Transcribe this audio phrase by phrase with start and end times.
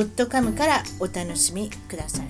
[0.00, 2.26] .com からお楽しみください。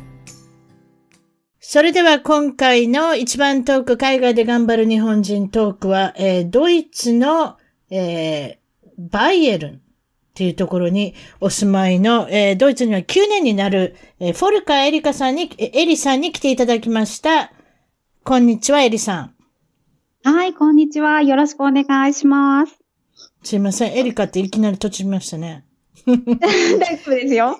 [1.61, 7.56] それでは今回の一番トーク海外で頑張る日本人トークは、えードイツの、
[7.91, 8.65] えー
[8.97, 9.80] バイエルンっ
[10.34, 17.51] ていうところにお住まいの、えードイツには9年になる、えーフォルカーエリカさんに、えエリさんに来ていただきました。
[18.25, 19.34] こんにちは、エリさん。
[20.23, 21.23] はい、こんにちは。
[21.23, 22.78] よろしくお願いします。
[23.42, 25.65] すいません、エリカっていきなり閉じましたね。
[26.07, 27.59] 大丈夫ですよ。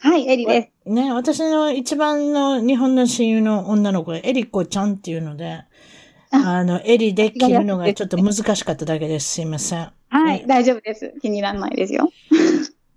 [0.00, 0.90] はい、エリです。
[0.90, 5.64] ね、私の一番の日本の親友の女の子がエリコちゃんっていうので、
[6.32, 9.34] あの、エリで切るのがちょっと難しかっただけです。
[9.34, 9.92] すいません。
[10.08, 11.14] はい、大丈夫です。
[11.22, 12.10] 気にならないですよ。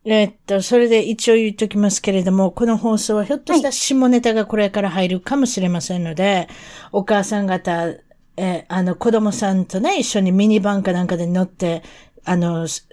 [0.05, 6.47] えっと、それで一応言っときますけれども、この放送はひょっとしたら下ネタがこれから入るかもしれませんので、
[6.91, 11.83] お母さん方、えーあの、子供さんとね、一緒にミニバンかなんかで乗って、
[12.23, 12.87] あの、す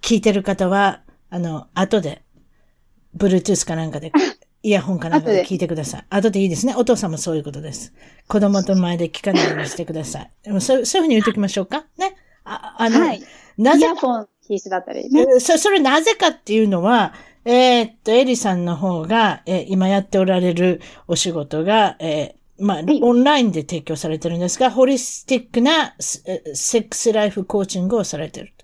[0.00, 2.22] 聞いてる方は、あの、後で、
[3.16, 4.12] Bluetooth かなんかで、
[4.62, 6.04] イヤホンかなんかで聞いてください。
[6.10, 6.74] 後でいいですね。
[6.76, 7.94] お父さんもそういうことです。
[8.28, 10.30] 子供と前で聞かないようにしてください。
[10.42, 11.86] でもそうそういうふうに言っときましょうか。
[11.96, 12.14] ね。
[12.44, 13.22] ああの、はい。
[13.56, 15.26] なぜイヤフォン必須だったりね。
[15.36, 17.14] えそ、それなぜかっていうのは、
[17.46, 28.59] えーっと、エリさんの方が、えー今やっておられるお仕事が、えーまあ、いオンラインで提供されてるんですが、ホリスティックなセックスライフコーチングをされてると。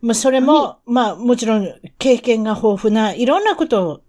[0.00, 4.00] まあ、それも、はまあ、もちろん経験が豊富ないろんなことを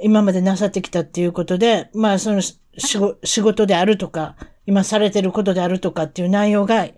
[0.00, 4.36] 今までなさってきたっていうことで、まあ、そのし仕事仕事であるとか、
[4.66, 6.88] 今されてることであるとかっていう内容が、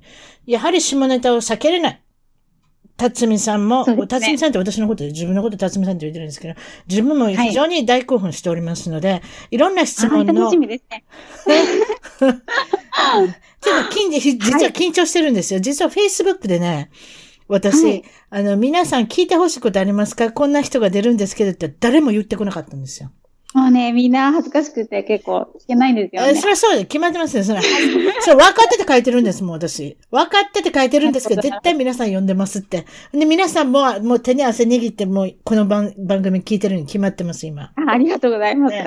[0.46, 2.02] やはり下ネタを避けれない。
[2.96, 6.54] 辰巳さんも、ね辰巳さんって私のことで自分のこと辰巳さんって言ってるんですけど、
[6.88, 11.04] 自分も非常に大興奮しておりますので、い、ろんな質はい、問の、楽しみですね。
[13.60, 15.60] ちょっと緊実は緊張してるんですよ。
[15.60, 16.90] 実は Facebook でね、
[17.48, 20.32] 私、はいあの、皆さん聞いてほしいことありますか？
[20.32, 23.10] こんな人が出るんですけどって誰も言ってこなかったんですよ。
[23.54, 26.46] もうね、みんな恥ずかしくて結構聞けないんですよねえそ。
[26.46, 27.44] れはそうで、決まってますよ。
[27.44, 27.60] それ、
[28.20, 29.96] それ分かってて書いてるんですもん、私。
[30.10, 32.84] 分かってて書いてるんですけど、絶対皆さん読んでますって。
[33.12, 37.70] で、皆さんも、もう手に汗握って、もう、この番番組聞いてるに決まってます、今。
[37.76, 38.74] あありがとうございます。
[38.74, 38.86] ね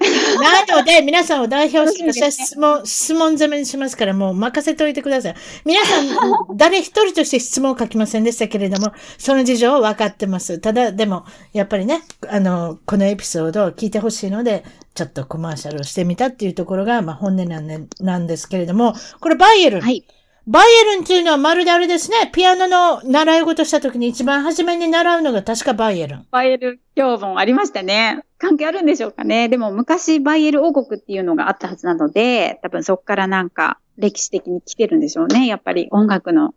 [0.68, 5.36] なので、皆さんを代表して、 質問、質問攻めにしますから、もう任せておいてください。
[5.66, 10.60] 皆さん、誰一人として質問を書きませんでしたけれども、その事情は分かってます。
[10.60, 14.49] ただ、でも、やっぱりね、あの、このエピソードを聞いてほしいので、
[14.94, 19.82] ちょっとコマーシャルをしてみたっていうところが、まあ本音なんでなんですけれども、これバイエルン。
[19.82, 20.04] はい。
[20.48, 26.28] バイエルンっていうのはまるであれですね、ピアノの習い事した時に一番初めに習うのが確かバイエルン。
[26.32, 28.24] バイエル教本ありましたね。
[28.40, 29.48] 関係あるんでしょうかね。
[29.48, 35.46] でも昔バイエル王国っていうのがあったはずなので、多分そこからなんか歴史的に来てるんでしょうね。
[35.46, 36.56] やっぱり音楽の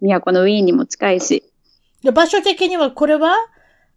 [0.00, 1.42] 都のウィーンにも近いし。
[2.04, 3.34] で場所的にはこれは、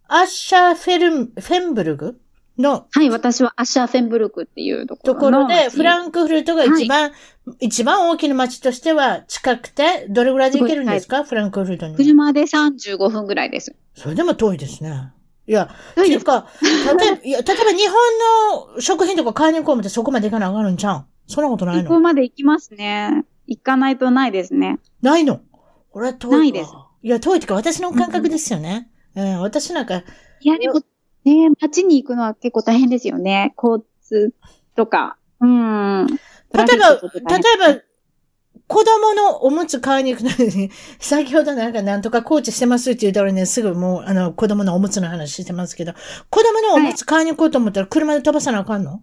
[0.07, 2.19] アッシャーフェルン、フェンブルグ？
[2.57, 7.11] のはい、私はアッシャーフェンブルクっていうところところで、フランクフルトが一番、
[7.59, 11.95] 一番大きな街としては近くて、どれぐらいで行けるんですか、フランクフルトに。
[11.95, 13.75] 車で35分ぐらいです。
[13.93, 15.11] それでも遠いですね。
[15.47, 16.47] いや、っていうか、
[16.97, 20.97] 例えば、いや、例えば日本の食品とか買いに行こうもってそこまで行かなあかんのんちゃう？
[20.99, 23.25] んそんなことない行こうのまで行きますね。
[23.47, 24.79] 行かないとないですね。
[25.01, 25.41] ないの？
[25.91, 26.37] これは遠いわ。
[26.39, 26.71] ないです
[27.03, 28.89] いや、遠いっていうか私の感覚ですよね。
[29.15, 30.03] うん、私なんか、い
[30.41, 30.81] や、でも、
[31.25, 33.53] ね、街に行くのは結構大変ですよね。
[33.61, 34.33] 交通
[34.75, 35.17] とか。
[35.41, 36.07] うん。
[36.07, 36.17] 例え
[36.55, 37.81] ば、例えば、
[38.67, 45.93] 子供のおむつ買いに行くのに、 先ほどなんかなんとかコーチしてますって言ったらね、すぐもう、あの、子供のおむつの話してますけど、
[46.29, 49.01] 子供のおむつ買いに行こうと思ったら車で飛ばさなあかんの？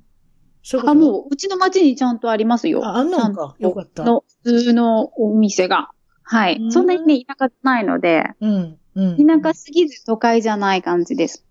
[0.63, 0.91] そういうこと？
[0.91, 2.85] あ、もう、うちの町にちゃんとありますよ。
[2.85, 3.55] ああんのか？
[3.59, 5.91] よかったの、普通のお店が。
[6.25, 6.57] はい。
[6.57, 9.17] うんそんなにね、田舎ないので、うん、うん。
[9.43, 11.45] 田舎すぎず都会じゃない感じです。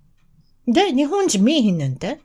[0.68, 2.20] で、日本人見えひんねんて？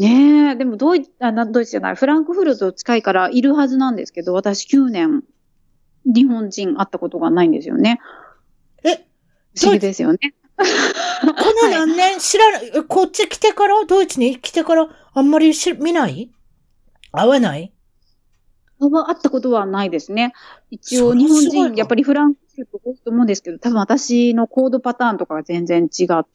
[0.00, 5.22] ねえ、でもドイツ、あ、なドイツじゃない、フランクフルト近いからいるはずなんですけど、私9年、
[6.04, 8.00] 日本人会ったことがないんですよね。
[8.84, 9.06] え、
[9.56, 10.18] 不思議ですよね。
[10.58, 10.64] こ
[11.62, 16.30] の何年知らない、えこっち来てから、ドイツに来てから、あんまりし見ない？
[17.12, 17.72] 会わない？
[18.78, 20.32] は会ったことはないですね。
[20.70, 26.26] 一応、日本人、やっぱりフランクフルト多いと思うんですけど、多分私のコードパターンとかが全然違っ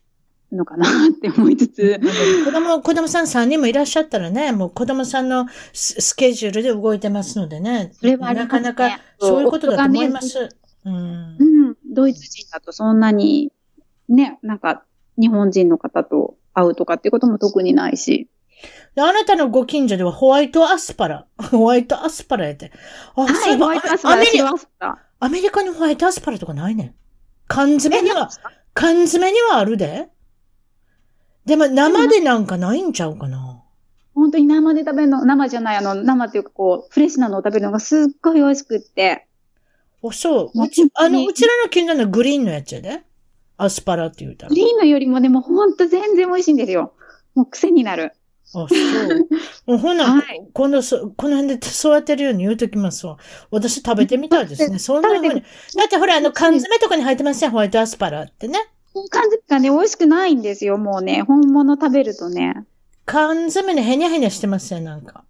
[0.51, 1.99] のかなって思いつつ。
[2.45, 7.91] 子供、子供さん3人もいらっしゃったらね、もう子供さんのススケジュールで動いてますのでね。
[7.93, 10.49] それはなかなかそういうことだと思いま夫す。
[10.85, 10.95] うん
[11.39, 11.77] うん。
[11.93, 13.51] ドイツ人だとそんなに、
[14.09, 14.83] ね、なんか、
[15.17, 18.29] 日本人の方と会うとかっていうことも特にないし。
[18.95, 21.25] であなたのご近所ではホワイトアスパラ。
[21.37, 22.71] ホワイトアスパラやって。
[23.15, 24.99] あ、はい、ホワイトアスパラ、アメリ白アスパラ。
[25.19, 26.95] アメリカにホワイトアスパラとかないねん。
[27.47, 28.29] 缶詰には、
[28.73, 30.09] 缶詰にはあるで。
[31.45, 33.61] でも生でなんかないんちゃうかな。
[34.13, 39.27] 本当に生で食べるの、生じゃない、あの、生っていうかこう、フレッシュなのを食べるのがすっごい美味しくって。
[40.01, 40.57] お、そう。
[40.57, 43.03] もううち、あの、うちらの近所のグリーンのやつやで。
[43.57, 44.55] アスパラって言うたらグ。
[44.55, 46.93] リーンのよりもでも本当全然美味しいんですよ。
[47.35, 48.13] もう癖になる。
[48.53, 48.69] あ、そう。
[49.67, 53.17] もうほな、はい今度そ、この辺で育てるように言うときますわ。
[53.51, 54.79] 私食べてみたいですね。
[54.79, 55.29] そんなふうに。
[55.29, 55.37] だ
[55.85, 58.59] ってほら、あの、缶詰とかに入ってますよ、ホワイトアスパラってね。
[59.09, 60.77] 感じがね、美味しくないんですよ。
[60.77, 62.65] もうね、本物食べるとね。
[63.05, 65.23] 缶詰にヘニャヘニャしてますよ、なんか。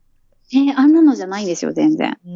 [0.54, 2.18] えーあんなのじゃないんですよ、全然。
[2.26, 2.30] う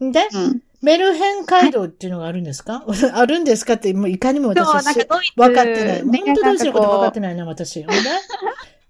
[0.00, 0.12] ーん。
[0.12, 0.62] で、うん。
[0.82, 2.84] メルヘン街道っていうのがあるんですか、
[3.14, 4.82] あるんですかって、もういかにも私は。
[5.36, 6.06] 分かってない。
[6.06, 7.84] ね本当ドイツのこと分かってなないな、私。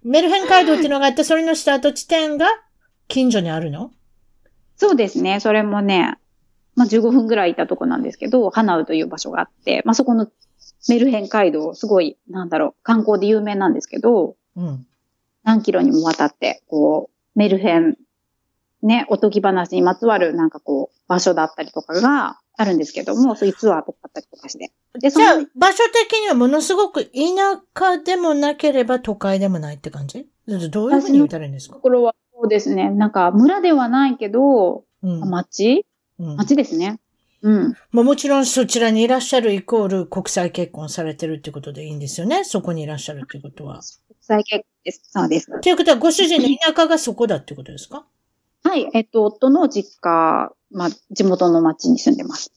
[0.03, 2.47] メルヘン街道っていうのがあって、それのスタート地点が
[3.07, 3.91] 近所にあるの？
[4.77, 6.17] そうですね、それもね、
[6.75, 10.27] まあ、15分ぐらいいたとこなんですけど、ハナウという場所があって、まあ、そこの
[10.87, 14.85] メルヘン街道、すごい、なんだろう、観光で有名なんですけど、うん。
[15.43, 17.97] 何キロにもわたって、こう、メルヘン、
[18.81, 24.71] ね、おとぎ話にまつわるなんかこう、場所だったりとかがあるんですけども、そういうツアーとかあったりとかして。
[24.99, 27.11] で、そじゃあの、、場所的にはものすごく田
[27.77, 30.27] 舎でもなければ都会でもないって感じ？
[30.47, 31.75] どういうふうに言ったらいいんですか？
[31.75, 35.29] ところはそうですね、なんか村ではないけど、うん。
[35.29, 35.85] 町？
[36.19, 36.99] うん町ですね。
[37.45, 37.75] うん。
[37.91, 42.43] まあもちろんそちらにいらっしゃるイコール国際結婚されてるってことでいいんですよね？
[42.43, 43.81] そこにいらっしゃるってことは。
[44.07, 45.01] 国際結婚です。
[45.11, 45.61] そうです。
[45.61, 48.07] ということは、ご主人の田舎がそこだってことですか？
[48.63, 52.51] はい、えっと、夫の実家、まあ、地元の町に住んでます。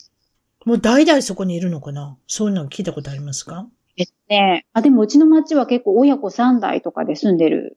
[0.64, 2.16] もう代々そこにいるのかな？
[2.26, 3.68] そういうの聞いたことありますか？
[3.98, 7.76] えっとね、あ、でもうちの町は結構親子3代とかで住んでる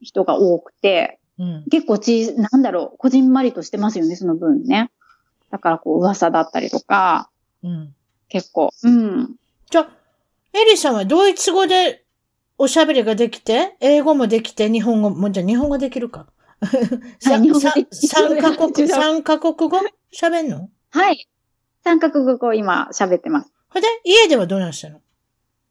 [0.00, 1.64] 人が多くて、うん。
[1.72, 4.92] 結構ち、なんだろう、こじんまりとしてますよね、その分ね。
[5.52, 7.30] だからこう噂だったりとか、
[7.62, 7.94] うん。
[8.28, 9.36] 結構、うん。
[9.70, 9.88] じゃあ、
[10.54, 12.04] エリさんはドイツ語で
[12.56, 16.26] おしゃべりができて、英語もできて、日本語も、じゃあ日本語できるか。
[17.20, 19.78] さ 日本語できさ三カ国、 三カ国語？
[20.12, 20.70] 喋んの？
[20.90, 21.28] はい。
[21.84, 23.52] 三角語を今喋ってます。
[23.68, 25.00] ほいで、家ではどうなんしたの？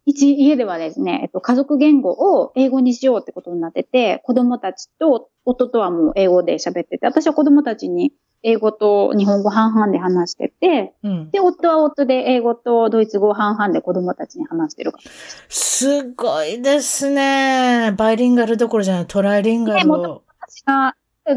[0.06, 8.12] 一、家ではですね、えっと、家族言語を英語にしようってことになってて、子供たちと、夫とはもう英語で喋ってて、私は子供たちに
[8.44, 11.30] 英語と日本語半々で話してて、うん。
[11.32, 15.12] で、夫は夫で英語とドイツ語を半々で子供たちに話してるから。
[15.50, 17.94] すごいですね。
[17.98, 20.24] バイリンガルどころじゃない、トライリンガルも。
[20.40, 20.96] 私が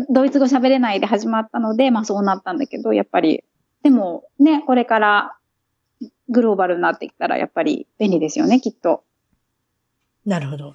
[0.09, 3.45] ドイツ語喋れないで始まったので、まあそうなったんだけど、やっぱり、
[3.83, 5.37] でもね、これから
[6.31, 9.05] グローバルになってきたらやっぱり便利ですよね、きっと。
[10.26, 10.75] なるほど。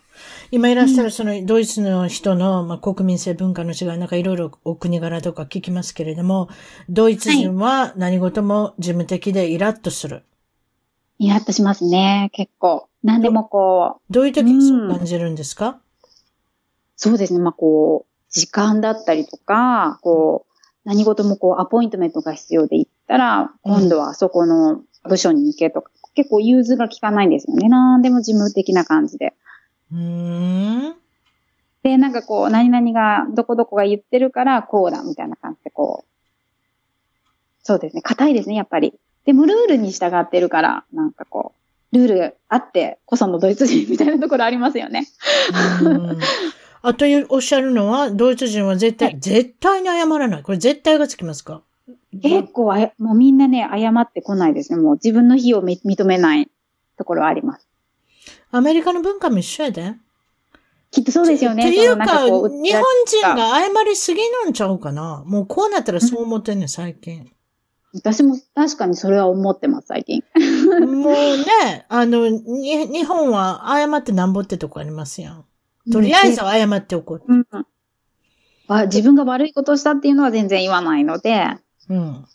[0.51, 6.49] 今いらっしゃるそのドイツの人の、まあ、国民性文化の違い、なんかいろいろお国柄とか聞きますけれども、
[6.87, 10.23] ドイツ人は何事も事務的でイラッとする。
[11.17, 12.87] イラッとしますね、結構。
[13.03, 15.79] 何でもこう、どういう時にそう感じるんですか、
[16.95, 20.53] そうですね、まあこう、時間だったりとか、こう、
[20.85, 27.69] 何事もこう、アポイントメントが必要で行ったら、今度はそこの部署に行けとか、結構融通が効かないんですよね。
[27.69, 29.33] 何でも事務的な感じで。
[29.93, 30.95] うーん。
[31.81, 37.25] で、なんかこう、何々が、どこどこが言ってるから、こうだ、みたいな感じで、こう。
[37.63, 38.01] そうですね。
[38.01, 38.99] 硬いですね、やっぱり。
[39.23, 41.53] でも、ルールに従ってるから、なんかこ
[41.93, 45.07] う、ルールあってこそのドイツ人みたいなところありますよね。
[45.81, 46.19] うん
[46.81, 50.43] あというおっしゃるのは、ドイツ人は絶対、は絶対に謝らない。
[50.43, 51.61] これ絶対がつきますか？
[52.11, 54.79] 結構あや、もうみんなね、謝ってこないですね。
[54.79, 56.49] もう自分の非をみ認めない
[56.97, 57.67] ところはあります。
[58.51, 59.95] アメリカの文化も一緒やで。
[60.91, 61.69] きっとそうですよね。
[61.69, 65.23] っていうか、なんこう日本人が謝りすぎなんちゃうかな。
[65.25, 67.31] もうこうなったらそう思ってんねん、最近。
[67.93, 70.23] 私も確かにそれは思ってます、最近。
[70.85, 75.45] もうね、あの、に日本は謝ってなんぼってとこありますやん。
[75.91, 77.23] とりあえずは謝っておこう。
[77.27, 77.47] うん。
[78.67, 81.57] あ自分が悪いことをしたっていうのは全然言わないので、
[81.89, 82.25] うん。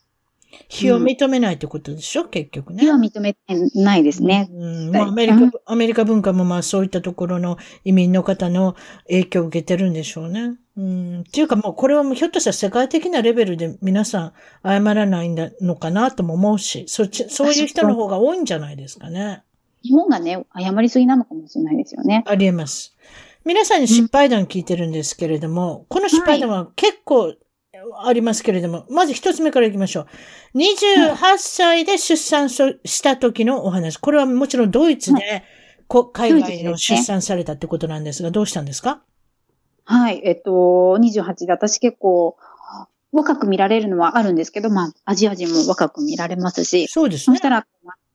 [0.69, 2.83] 非を認めないってことでしょ、結局ね。
[2.83, 3.41] 非は認めて
[3.75, 4.49] ないですね。
[4.53, 4.91] うん。
[4.91, 8.77] まあ、アメリカ、アメリカ文化もまあそういったところの移民の方の
[9.09, 10.57] 影響を受けてるんでしょうね。
[10.77, 11.21] うん。
[11.21, 14.33] っていうかもうこれはもうひょっとしたら世界的なレベルで皆さん
[14.65, 19.43] 謝らないんだのかなとも思うし、そっち、そういう人の方が多いんじゃないですかね。
[19.83, 22.25] 日本がね、謝りすぎなのかもしれないですよね。
[22.27, 22.97] ありえます。
[23.45, 27.35] 皆さんに失敗談聞いてるんですけれども、この失敗談は結構
[28.05, 30.07] ありますけれども、まず一つ目から行きましょ
[30.55, 30.59] う。
[30.59, 33.99] 28歳で出産しした時のお話。
[33.99, 35.45] これはもちろんドイツで、
[35.87, 39.03] こ海外の出産されたってことなんですが、どうしたんですか？
[39.85, 40.21] はい。
[40.25, 42.37] えっと、28で私結構
[43.13, 47.43] 若く見られるのはあるんですけど、まあ、アジア人も若く見られますし、そうですねそし。
[47.43, 47.67] たら、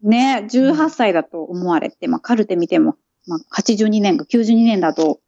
[0.01, 2.95] ね、18歳だと思われて、まあ、カルテ見ても、
[3.27, 5.19] まあ、82年か92年だと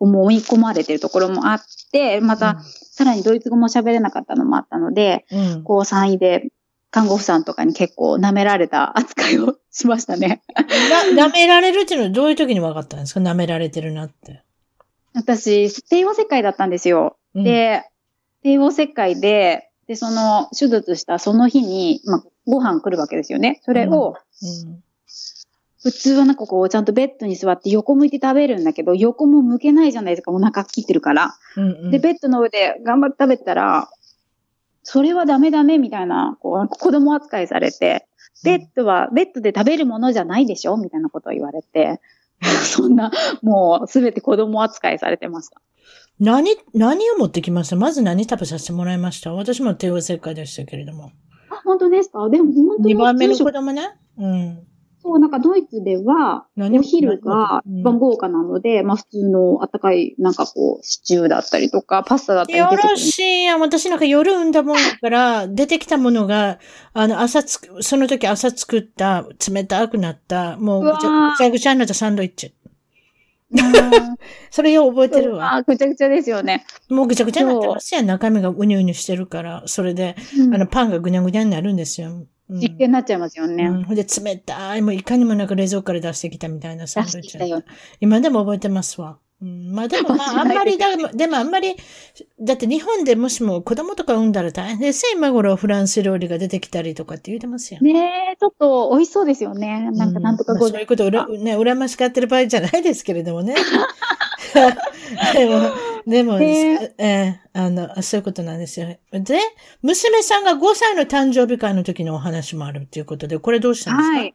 [0.00, 1.60] 思い込まれてるところもあっ
[1.92, 6.48] て、また、さらにドイツ語も喋れなかったのもあったので、うん、こう3位で
[6.90, 10.42] 看護婦さんとかに結構舐められた扱いをしましたね。
[11.14, 13.20] な、舐められるっていうのはどういう時に分かったんですか？
[13.20, 14.42] 舐められてるなって。
[15.14, 17.16] 私、帝王切開だったんですよ。
[17.34, 17.84] うん、で、
[18.42, 23.60] 帝王切開で、で、その、手術したその日に、まあ、ご飯来るわけですよね。
[23.64, 24.82] それを、うん
[25.82, 31.34] 普通はなんかこう、ちゃんとベッドに座って横向いて食べるんだけど、横も向けないじゃないですか、お腹切ってるから。
[31.56, 33.88] うんうんで、ベッドの上で頑張って食べてたら、
[34.82, 38.06] それはダメダメみたいな、こう、子供扱いされて、
[38.44, 40.76] ベッドは、ベッドで食べるものじゃないでしょ？
[40.76, 42.00] みたいなことを言われて、
[42.40, 43.10] そんな、
[43.42, 45.60] もうすべて子供扱いされてました。
[46.18, 47.76] 何、何を持ってきました？
[47.76, 49.32] まず何食べさせてもらいました？
[49.34, 51.12] 私も帝王切開でしたけれども。
[51.50, 52.28] あ、本当ですか？
[52.30, 52.94] でも本当に。
[52.94, 53.90] 2番目の子供ね。
[54.18, 54.66] うん。
[55.10, 63.60] そう、なんかドイツでは、何お昼がうん一番豪華なので、まあ普通の温かい、なんかこう、シチューだったりとか、パスタだったりよ出てくるろしいやん。
[63.60, 66.58] 私なんか夜産んだもんだから、出てきたものが、
[66.92, 72.46] あの、朝つく、その時朝作った、冷たくなった、もうぐちゃぐちゃぐちゃになったサンドイッチ。
[72.46, 72.54] うん
[74.50, 75.54] それよう覚えてるわ。
[75.54, 76.64] あ、ぐちゃぐちゃですよね。
[76.88, 78.06] もうぐちゃぐちゃになってますやん。
[78.06, 79.62] 中身がうにゅうにゅしてるから。
[79.66, 82.26] それで、うんあの、パンがぐにゃぐにゃになるんですよ。
[82.50, 83.64] うん実験になっちゃいますよね。
[83.64, 87.64] うん、ほんで冷たい、もういかにもなく冷蔵庫から出してきたみたいなサン出ドイッチ。
[88.00, 89.18] 今でも覚えてますわ。
[89.42, 91.76] うん、まあでもまあ あんまりだ、でもあんまり、
[92.40, 95.12] だって日本でもしも子供とか産んだら大変ですよ。
[95.14, 97.80] 今頃フランス料理が出てきたりとかって言うてますよ。
[97.80, 99.90] ねえ、ちょっと美味しそうですよね。
[99.92, 103.54] なんかなんとかごまあそういうことをうら、ね、羨ましがってる場合じゃないですけれどもね。
[105.34, 105.60] でも、
[106.06, 108.88] でも、ねええあの、そういうことなんですよ。
[109.12, 109.38] で、
[109.82, 114.34] 娘さんが5歳の誕生日会の時のお話もあるっていうことで、これどうしたんですか、はい。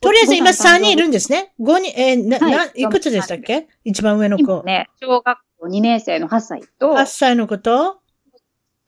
[0.00, 1.52] とりあえず今ご飯3人いるんですね。
[1.60, 3.68] 5人、えーな、はいな、いくつでしたっけ？
[3.84, 4.44] 一番上の子。
[4.44, 7.98] 今ね、小学校2年生の8歳と、8歳の子と、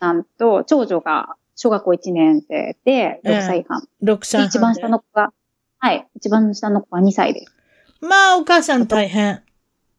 [0.01, 3.87] なんと、長女が小学校1年生で6歳半。
[4.03, 4.49] 6歳半で。
[4.49, 5.33] 一番下の子が、
[5.79, 7.53] はい、一番下の子が2歳です。
[8.01, 9.43] まあ、お母さん大変。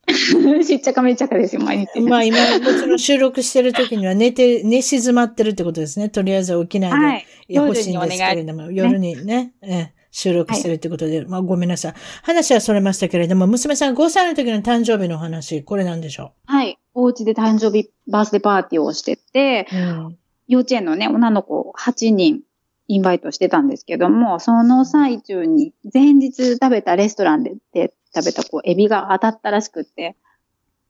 [0.64, 2.00] しっちゃかめっちゃかですよ、毎日。
[2.00, 6.08] まあ、今、もちろん収録してる時には寝て、寝静まってるってことですね。
[6.08, 6.96] とりあえず起きないで。
[6.96, 7.26] はい。
[7.48, 11.94] いや、欲しいんですけれども、夜にね、ええ収録してるってことで、まあごめんなさい。
[12.22, 16.78] 話はそれましたけれども、娘さん5歳の時の誕生日の話、これなんでしょはい。
[16.94, 19.76] お家で誕生日バースデーパーティーをしてて、う。
[19.76, 20.18] うん。
[20.46, 22.42] 幼稚園のね、女の子8人
[22.86, 30.16] インバイトしてたんですけども、その最中に前日食べたレストランでで食べたこう、エビが当たったらしくって、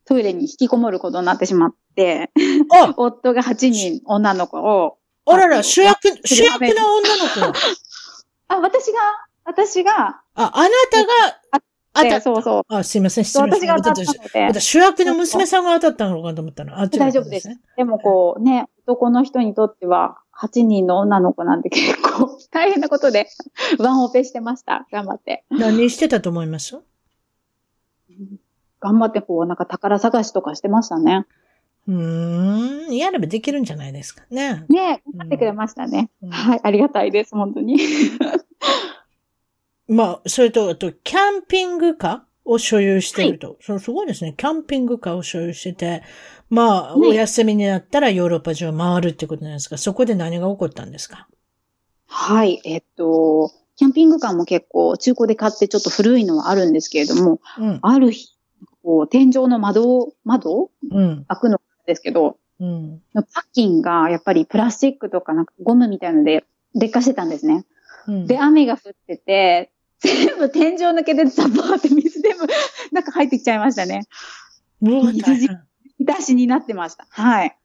[0.05, 2.31] トイレに引きこもることになってしまって、
[2.73, 7.53] あ 夫が8人女の子を、あらら、主役、主役の女の子が。
[8.49, 8.99] あ、私が、
[9.45, 11.61] 私が、あ、あなたが、
[11.97, 12.63] あでた、そうそう。
[12.69, 13.95] あ、すいません、失礼し私がました。
[13.95, 16.79] 当たったので、私主役の娘さんが当たったのかと思ったの。
[16.79, 17.61] あ、大丈夫ですね。
[17.77, 23.29] でもこうね、男の人にとっては、8人の女の子なんて結構大変なことで、
[23.79, 24.87] ワンオペしてました。
[24.91, 25.45] 頑張って。
[25.51, 26.77] 何してたと思います？
[28.85, 31.25] 頑張ってこう、なんか宝探しとかしてましたね。
[31.89, 34.67] うーん、やればできるんじゃないですかね。
[34.69, 36.11] ね頑張ってくれましたね。
[36.23, 37.79] うんはい、ありがたいです、本当に。
[39.89, 43.57] まあ、それと、あと、キャンピングカーを所有してると。
[43.63, 44.35] そうすごいですね。
[44.37, 46.03] キャンピングカーを所有してて、
[46.51, 51.27] まあ、ねお休みになったらヨーロッパ中を回るってことなんですが、そこで何が起こったんですか？
[52.07, 57.79] はい、えっと、キャンピングカーも結構中古で買ってちょっと古いのはあるんですけれども、うん。
[57.83, 58.34] ある日、
[58.85, 60.71] こう、天井の窓を、窓？
[60.91, 61.25] うん。
[61.27, 63.03] 開くのですけど、うん。
[63.15, 67.65] パッキンがやっぱりプラスチックとかなんかゴムみたいので劣化してたんですね。
[68.07, 68.27] うん。
[68.27, 72.47] で、雨が降ってて、全部天井抜けてザバーって水全部
[72.93, 74.03] 中入ってきちゃいましたね。
[74.83, 75.63] うわ、大変。
[75.99, 77.07] 出しになってました。
[77.09, 77.57] はい。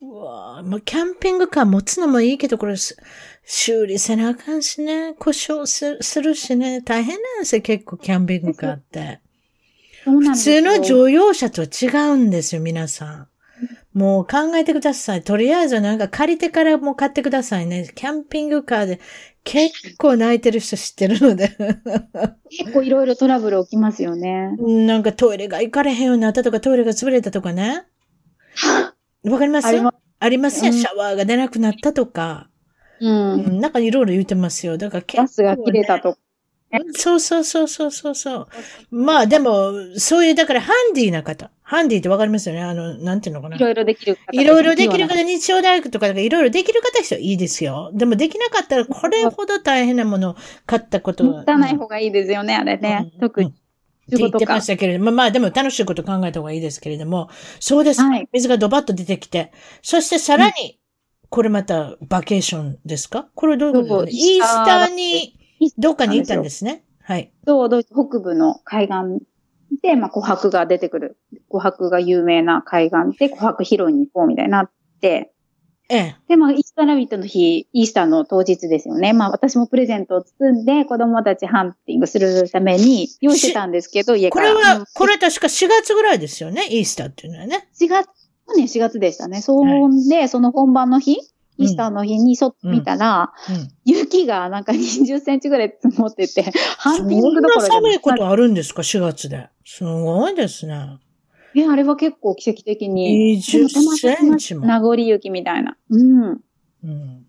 [0.00, 2.96] うわまあ、キャンピングカー持つのもいいけど、これす、
[3.44, 9.20] 修理せなあかんしね、故障すするしね、大変なんですよ、結構キャンピングカーって。
[10.04, 13.28] 普通の乗用車とは違うんですよ、皆さん。
[13.92, 15.22] もう考えてください。
[15.22, 17.90] とりあえずなんか借りてからもう買ってくださいね。
[17.94, 19.00] キャンピングカーで
[19.44, 21.56] 結構泣いてる人知ってるので。
[22.50, 24.56] 結構いろいろトラブル起きますよね。
[24.58, 27.84] なんかトイレが行かれへんようになったとか、トイレが潰れたとかね。
[29.22, 29.68] わかります？
[29.68, 30.70] ありますね。
[30.70, 32.50] うんシャワーが出なくなったとか。
[33.00, 33.08] う。
[33.08, 34.76] うんん、なんかいろいろ言ってますよ。
[34.76, 36.18] だから結構、ガスが切れたとか。
[36.96, 38.48] そうそうそうそうそうそう。
[38.90, 41.50] まあでも、そういう、だからハンディな方。
[41.62, 42.62] ハンディってわかりますよね。
[42.62, 43.56] あの、なんていうのかな。
[43.56, 44.40] いろいろできる方。
[44.40, 47.90] いろいろできる方、日曜大学とかいろいろできる方人はいいですよ。
[47.94, 53.10] でもできなかったらこれほど大変なものを買ったこと持たない方がいいですよね、あれね。
[53.14, 53.50] うん特に。
[53.50, 53.52] っ
[54.10, 58.02] て言ってましたけれども、まあでも楽しいこと考えた方がいいですけれども、そうです。
[58.02, 59.50] はい水がドバッと出てきて、
[59.80, 60.78] そしてさらに、
[61.30, 63.28] これまたバケーションですか？
[63.34, 64.24] これどういうことですか？
[64.34, 65.38] イースターに、
[65.78, 66.84] どっかに行ったんですね。
[67.02, 67.32] はい。
[67.46, 69.24] と、ドイツ北部の海岸
[69.82, 71.18] で、まあ、琥珀が出てくる。
[71.50, 74.70] 琥珀が有名な海岸で、琥珀拾いに行こうみたいになっ
[75.00, 75.34] て、
[75.90, 76.16] ええ。
[76.28, 79.12] で、まあ、イースターラビットの日、イースターの当日ですよね。
[79.12, 84.54] まあ、私もプレゼントを包んで、子供たちハンティングするために用意してたんですけど、家から。
[84.54, 87.68] これは、うんこれ確か4月ぐらいですよね、イースターっていうのはね。
[87.78, 88.06] 4月、
[88.48, 89.42] 去年4月でしたね。
[89.42, 91.18] そんで、その本番の日、
[91.58, 93.68] イースターの日に外見たら、うん。
[93.84, 96.42] 雪がなんか20センチぐらい積もってて、
[96.78, 99.48] ハンティンそんなグどころじゃ寒いことあるんですか、4月で。
[99.64, 100.98] すごいですね。
[101.54, 103.40] ね、あれは結構奇跡的に。
[103.40, 104.66] 20センチも。
[104.66, 105.76] 名残雪みたいな。
[105.88, 106.40] うん。
[106.82, 107.26] うん。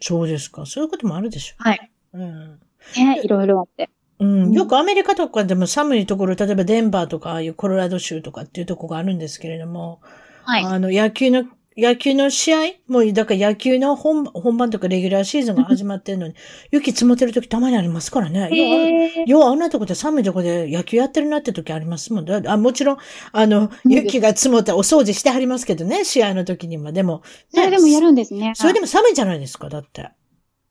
[0.00, 0.64] そうですか。
[0.64, 1.90] そういうこともあるでしょはい。
[2.14, 2.18] う。
[2.18, 2.60] うん。
[2.96, 3.90] ね、いろいろあって。
[4.18, 10.00] うん、よくアメリカとかでも寒いところ、例えばデンバーとか、ああいうコロラド州とかっていうところがあるんですけれども、
[10.44, 10.64] はい。
[10.64, 11.44] あの、野球の、
[11.76, 16.34] 野球の試合もう、だから野球の本本番とかレギュラーシーズンが始まってるのに、
[16.70, 19.24] 雪積もってる時たまにありますからね。
[19.26, 22.24] ようあんなとこで寒いとこで野球やってるなって時ありますもん。
[22.24, 22.96] だあもちろん、
[23.32, 26.92] あの、うん雪が積もったらお掃除してはりますけどね、試合の時には。
[26.92, 28.52] でも、それでもやるんですね。
[28.54, 30.10] それでも寒いじゃないですか、だって。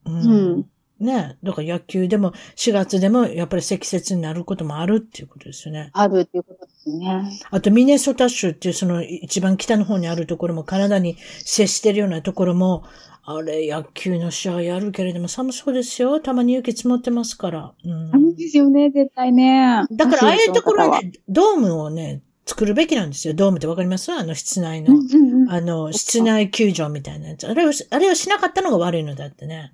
[0.06, 0.18] うう
[0.58, 0.66] ん。
[1.00, 5.90] ねだから野球でも4月でもやっぱり積雪になることもあるっていうことですよね。
[5.94, 7.40] あるっていうことですね。
[7.52, 12.84] あとミネソタ州っていうその一番北の方にあるところもカナダに接してるようなところも、
[13.28, 16.20] あれ野球の試合やるけれども寒そうですよ。
[16.20, 17.74] たまに雪積もってますから。
[17.84, 19.84] うんあるんですよね、絶対ね。
[19.92, 23.34] だからああいうところはにね、ドームをね、作るべきなんですよ。
[23.34, 24.12] ドームってわかります？
[24.12, 24.94] あの室内の。
[24.94, 25.50] うんうんうん。
[25.52, 27.48] あの、室内球場みたいなやつ。
[27.48, 29.74] あれを、あれをしなかったのが悪いのだってね。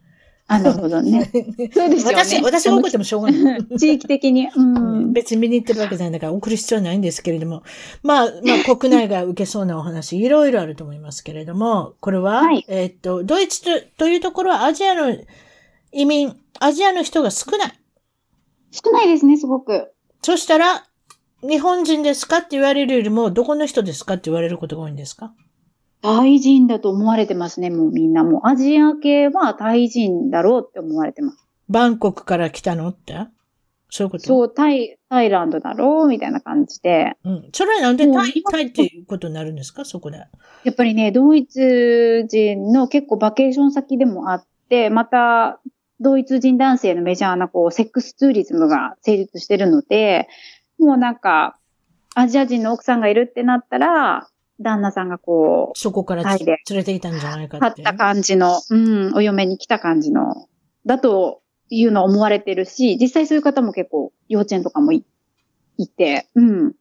[0.54, 1.30] あ、なるほどね。
[1.74, 2.24] そうですよね。
[2.24, 3.66] 私、私が怒ってもしょうがない。
[3.78, 4.48] 地域的に。
[4.56, 5.14] うん。
[5.14, 7.64] 別に見に行ってるわけじゃないんだから送る必要はないんですけれども。
[8.04, 15.16] まあ、まあ、国内が受けそうなお話、いろいろあると思いますけれども、これは、はいえーっと、ドイツとというところはアジアの
[15.92, 17.72] 移民、アジアの人が少ない。
[18.72, 19.92] 少ないですね、すごく。
[20.22, 20.86] そしたら、
[21.42, 25.34] 日本人ですかって言われるよりも、どこの人ですかって言われることが多いんですか？
[26.02, 28.24] タイ人だと思われてますね、もうみんな。
[28.24, 31.48] もうアジア系はタイ人だろうって思われてます。
[31.70, 33.28] バンコクから来たのって？
[33.90, 34.24] そういうこと？
[34.26, 37.18] そう、タイ、タイランドだろうみたいな感じで。
[37.24, 37.50] うん。
[37.54, 39.86] それはなんでタイ、タイっていうことになるんですか？
[39.86, 40.18] そこで。
[40.64, 45.60] やっぱりね、ドイツ人の結構バケーション先でもあって、また、
[46.00, 50.28] ドイツ人男性のメジャーなこう、セックスツーリズムが成立してるので、
[50.80, 51.58] もうなんか、
[52.16, 54.28] アジア人の奥さんがいるってなったら、
[54.62, 60.48] 旦那さんがこう、そこから連れてきたんじゃないかってった感じの、うん、お嫁に来た感じの、
[60.86, 65.06] だというのを思われてるし、実際そういう方も結構幼稚園とかもい
[65.78, 66.74] いて、うん。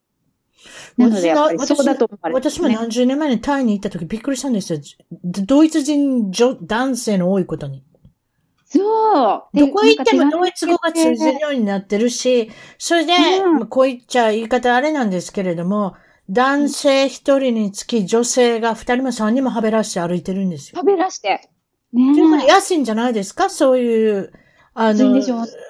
[0.97, 4.79] なのでやっぱりそこだと思われてる、私も何十年前にタイに行った時びっくりしたんですよ。
[5.23, 7.83] ドイツ人女男性の多いことに。
[8.65, 8.79] そ
[9.53, 9.59] う。
[9.59, 13.13] どこ行ってもでドイツ語が通じるようになってるし、それで、
[13.43, 15.95] うんまあこう言っちゃ言い方あれなんですけれども、
[16.31, 20.77] 男性一人につき女性が二人も三人もはべらして歩いてるんですよ。
[20.77, 21.49] 食べらして。
[21.91, 23.49] ねということで安いんじゃないですか？
[23.49, 24.31] そういう、
[24.73, 25.21] あの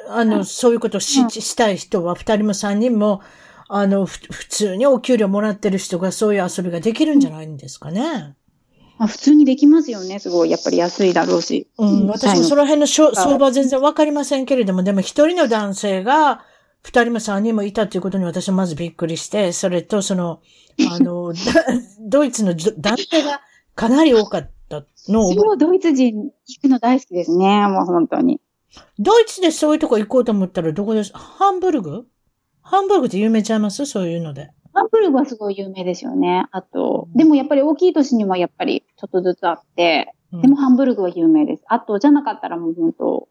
[0.09, 3.21] あの、そういうことをし,、うんしたい人は二人も三人も、
[3.69, 8.35] あの、ふ普通にお給料もらってる人がそういう遊びができるんじゃないんですかね？
[8.99, 10.51] まあ、普通にできますよね、すごい。
[10.51, 11.67] やっぱり安いだろうし。
[11.79, 16.45] うん、私もその辺の相場は全然わかりませんけれども、でも一人の男性が
[16.83, 20.41] 二人も三人もいたということに私はまずびっくりして、それとその、
[20.91, 21.37] あの、だ
[22.01, 23.41] ドイツのじ男性が
[23.75, 28.41] かなり多かったのをそう、ドイツ人行くの大好きですね、もう本当に。
[28.97, 31.11] ドイツでそういうとこ行こうと思ったらどこです？
[31.13, 32.07] ハンブルグ？
[32.61, 33.85] ハンブルグって有名ちゃいます？
[33.85, 34.49] そういうので。
[34.73, 36.45] ハンブルグはすごい有名ですよね。
[36.51, 41.63] あと、でもやっぱり大きい都市にはやっぱりちょっとずつあって、うんでもハンブルグは有名です。
[41.67, 43.27] あと、じゃなかったらもう本当、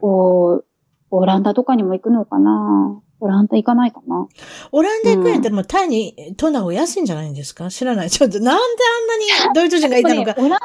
[0.00, 0.62] お
[1.16, 3.00] オランダとかにも行くのかな？
[3.20, 4.28] オランダ行かないかな？
[4.72, 7.70] オランダ行くんやったらもうタイにトナを安いんじゃないんですか？
[7.70, 8.10] 知らない。
[8.10, 9.06] ちょっとなんであん
[9.46, 10.34] なにドイツ人がいたのか。
[10.36, 10.60] オランダは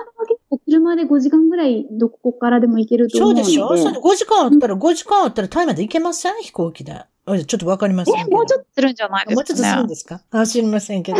[0.49, 3.43] 結車で5時間ぐらいどこからでも行けるとそ思うので。
[3.43, 3.77] うでしょ？
[3.77, 6.41] そう5時間あったら、5時間あったらタイまで行けません？
[6.41, 7.03] 飛行機で。
[7.33, 8.29] あちょっとわかりません。
[8.29, 10.21] もうちょっとするんじゃないですか、ね、もうちょっとするんですか？
[10.31, 11.17] あ、知りませんけど。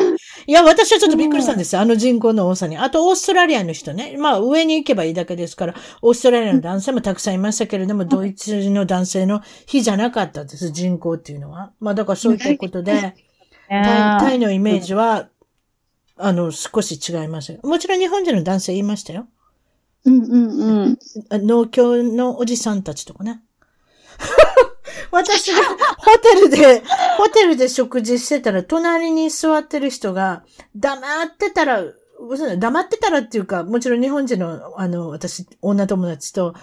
[0.48, 1.82] いや、私はちょっとびっくりしたんですよ。
[1.82, 2.78] あの人口の多さに。
[2.78, 4.16] あと、オーストラリアの人ね。
[4.18, 11.72] まあ、上に行けばいいだけですから、オーストラリアの男性もたくさんいましたけれども、ドイツの男性の比じゃなかったです、人口っていうのは。
[11.80, 13.16] まあ、だからそういったことで、
[13.70, 15.30] タイタイのイメージは、
[16.18, 17.60] あの、少し違います。
[17.64, 19.28] もちろん日本人の男性言いましたよ。
[20.06, 20.98] うんうんうん。
[21.48, 23.42] 農協のおじさんたちとかね。
[25.12, 26.84] 私がホテルで、
[27.18, 30.44] ホテルで食事してたら、隣に座ってる人が、
[30.76, 31.84] 黙ってたら、
[32.30, 36.54] 嘘黙ってたらっていうか、もちろん日本人の、あの、私、女友達と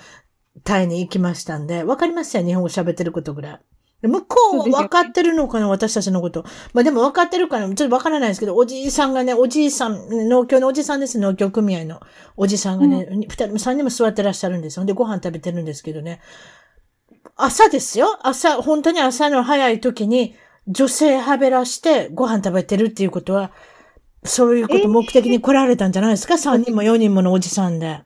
[0.65, 3.61] タイに行きましたんで、わかりますよ、日本語喋ってることぐらい。
[4.01, 6.45] 向こうは分かってるのかな、私たちのこと。
[6.73, 12.01] まあでも分かってるかな、ちょっと分からないですけど、おじいさんがね、おじいさん、農協のおじさんです、農協組合の
[12.37, 14.85] おじさんがね、二、人も三人も座ってらっしゃるんですよ。
[14.85, 16.21] で、ご飯食べてるんですけどね。
[17.41, 20.35] 朝ですよ朝、本当に朝の早い時に、
[20.67, 23.53] 女性はべらしてご飯食べてるっていうことは、
[24.25, 28.03] そういうこと目的に来られたんじゃないですか、三、人も四人ものおじさんで。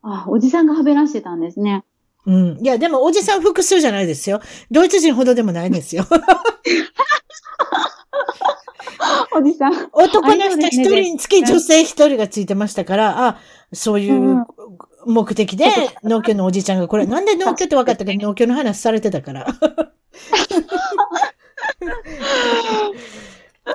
[0.00, 1.84] あ、おじさんがはべらしてたんですね。
[2.24, 2.58] うん。
[2.62, 4.40] いや、でもおじさん複数じゃないですよ。
[4.70, 6.06] ドイツ人ほどでもないですよ。
[9.36, 9.72] おじさん。
[9.92, 13.38] 男の人一人につき女性一人がついてましたから、あ、
[13.74, 14.42] そういう
[15.06, 15.66] 目的で
[16.02, 19.46] 農協のおじちゃんがこれ、なんで農協って分かったか農協の話されてたから。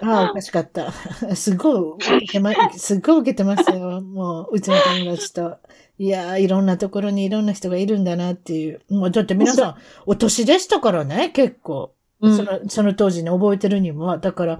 [0.01, 0.91] ああ、おかしかった。
[1.35, 4.01] すごい受けてま、すごい受けてますよ。
[4.01, 5.57] もう、うちの友達と。
[5.97, 8.81] いやー、いろんなところにいろんな人がいるんだなっていう。
[8.89, 11.93] もう、だって皆さん、お年でしたからね、結構。
[12.21, 14.17] うんその、その当時に覚えてるにも。
[14.17, 14.59] だから、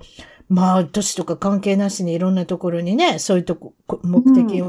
[0.49, 4.62] まあ、年とか関係なしにいろんなところにね、そういうとこ、こ目的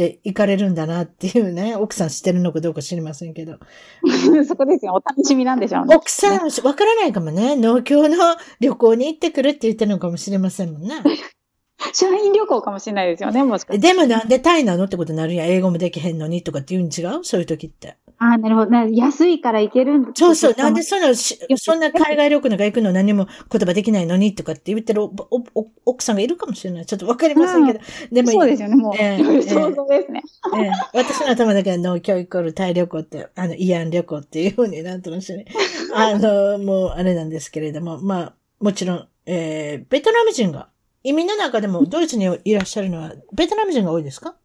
[0.00, 3.58] で行かれるんだなっていうね、 奥さん知ってるのかどうか知りませんけど。
[4.48, 4.94] そこですよ。
[4.94, 5.94] お楽しみなんでしょうね。
[5.94, 7.54] 奥さん、わからないかもね。
[7.54, 8.16] 農協の
[8.60, 11.02] 旅行に行ってくるって言ってるのかもしれませんもんね。
[11.92, 13.86] 社員旅行かもしれないですよね、もしかして。
[13.88, 15.48] でもなんでタイなのってことになるやん。
[15.48, 17.24] 英語もできへんのにとかって言うん違う？
[17.24, 17.96] そういう時って。
[18.22, 18.70] ああ、なるほど。
[18.70, 20.10] な安いから行けるんだ。
[20.14, 20.54] そうそう。
[20.54, 26.86] なんでその、しそんな海外旅行なんか行くの何も言葉できないのにとかって言ってるおおお奥さんがいるかもしれない。
[26.86, 27.80] ちょっとわかりませんけど。
[28.12, 28.94] でも、そうですよね、もう。
[28.98, 30.22] ええええ想像ですね。
[30.54, 35.46] ええ 私の頭だけは農協イコールタイ旅行って、あの、慰安旅行っていうふうになんとなくね、
[35.94, 40.68] あの、もうあれなんですけれども、まあ、もちろん、えー、ベトナム人が、
[41.02, 44.36] 移民の中でもドイツにいらっしゃるのは、ベトナム人が多いですか？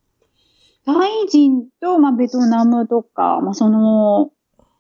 [0.86, 4.32] タイ人と、まあ、ベトナムとか、まあ、その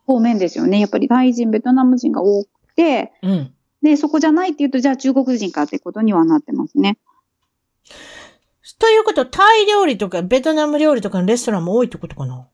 [0.06, 0.80] 方面ですよね。
[0.80, 3.54] やっぱりタイ人、ベトナム人が多くて、うん。
[3.82, 6.98] で、そこじゃないって言うと、じゃあ中国人かってことにはなってますね。
[8.80, 12.48] ということは、タイ料理とかベトナム料理とかのレストランも多いってことかな？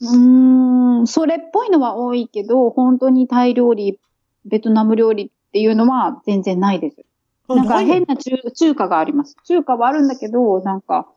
[0.00, 3.98] うーん、それっぽいのは多いけど、本当にタイ料理、
[4.44, 7.04] ベトナム料理っていうのは全然ないです。
[7.48, 9.36] なんか変な中中華があります。
[9.44, 11.08] 中華はあるんだけど、なんか、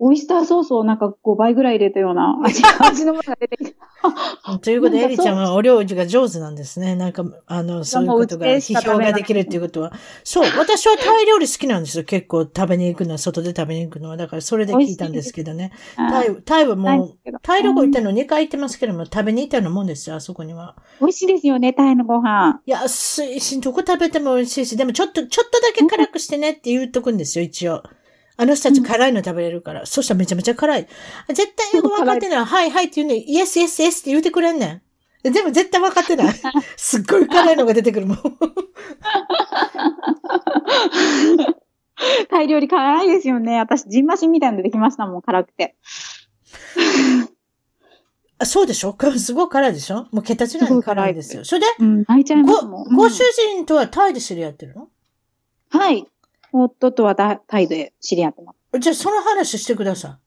[0.00, 3.88] オイスターソースをなんか5倍ぐらい入れたような味味のものが出てきた。
[4.62, 6.94] ということで、エリちゃんはお料理が上手なんですね。
[6.94, 9.92] なんか、あの、そういうことが、批評ができるっていうことは。
[10.22, 12.04] そう、私はタイ料理好きなんですよ。
[12.04, 14.16] 結構食べに行くのは、外で食べに行くのは。
[14.16, 15.72] だからそれで聞いたんですけどね。
[15.96, 20.76] タイ、タイはもう、タイ旅行行ったの2回行ってますけども、食べに行ったようなもんですよ、あそこには。
[21.00, 22.60] 美味しいですよね、タイのご飯。
[22.66, 27.82] 安いし、どこ食べても美味しいし、でもちょっと、ちょっとだけ辛くしてねって言うとくんですよ、一応。
[28.40, 29.84] あの人たち辛いの食べれるから。
[29.84, 30.88] そしたらめちゃめちゃ辛い。
[31.28, 32.44] 絶対英語分かってない。
[32.44, 34.82] はいはいって言うのに、イエスイエスイエスって言うてくれんね
[35.24, 35.30] ん。
[35.30, 36.34] でも絶対分かってない。
[36.76, 38.18] すっごい辛いのが出てくるもん。
[42.30, 43.58] タイ料理辛いですよね。
[43.58, 45.76] 私、ジンマシンみたいなの出てきましたもん、辛くて。
[48.38, 48.96] あそうでしょ？
[49.18, 50.06] すごい辛いでしょ？
[50.12, 51.44] もう桁違いに辛いんですよ。
[51.44, 52.94] それで、うん、泣いちゃいますもん。
[52.94, 53.24] ご主
[53.54, 54.88] 人とはタイで知り合ってるの？
[55.70, 56.06] はい。
[56.52, 58.78] 夫とはタタイで知り合ってます。
[58.80, 60.18] じゃあその話してくださ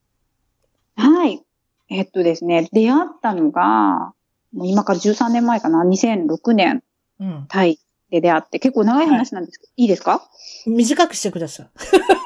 [0.95, 1.43] はい。
[1.89, 4.13] えっとですね、出会ったのが、
[4.53, 6.83] もう今から13年前かな、2006年、
[7.19, 7.23] い。
[7.23, 7.45] うん。
[7.47, 7.79] タイ
[8.09, 10.21] で出会って、結構長い話なんですけど、いいですか？
[10.65, 11.69] 短くしてください。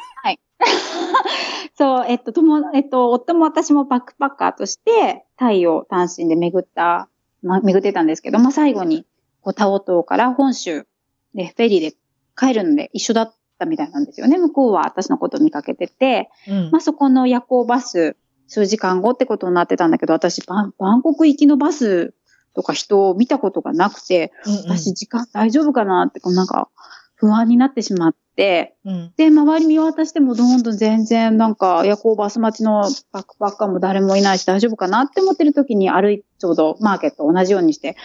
[1.78, 7.10] そう、えっと、とも、えっと、夫も私もバックパッカーとして、タイを単身で巡った、
[7.44, 9.06] ま、巡ってたんですけど、まあ、最後に、
[9.42, 10.88] こう、タオ島から本州
[11.34, 11.96] で、フェリーで
[12.38, 14.38] 帰るので一緒だったみたいなんですよね。
[14.38, 16.72] 向こうは私のことを見かけてて、うん。
[16.72, 18.16] まあ、そこの夜行バス、
[18.48, 22.14] 数時間後ってことになってたんだけど、私、バンバンコク行きのバス
[22.54, 24.78] とか人を見たことがなくて、うんうん。
[24.78, 26.70] 私時間大丈夫かなって、こうなんか
[27.16, 29.14] 不安になってしまっって、うん。
[29.16, 37.96] で、周り見渡してもどんどん全然なんか夜行バス待ちのバックパッカーも誰もいないし大丈夫かなって思ってる時に歩いちょうどマーケット同じようにして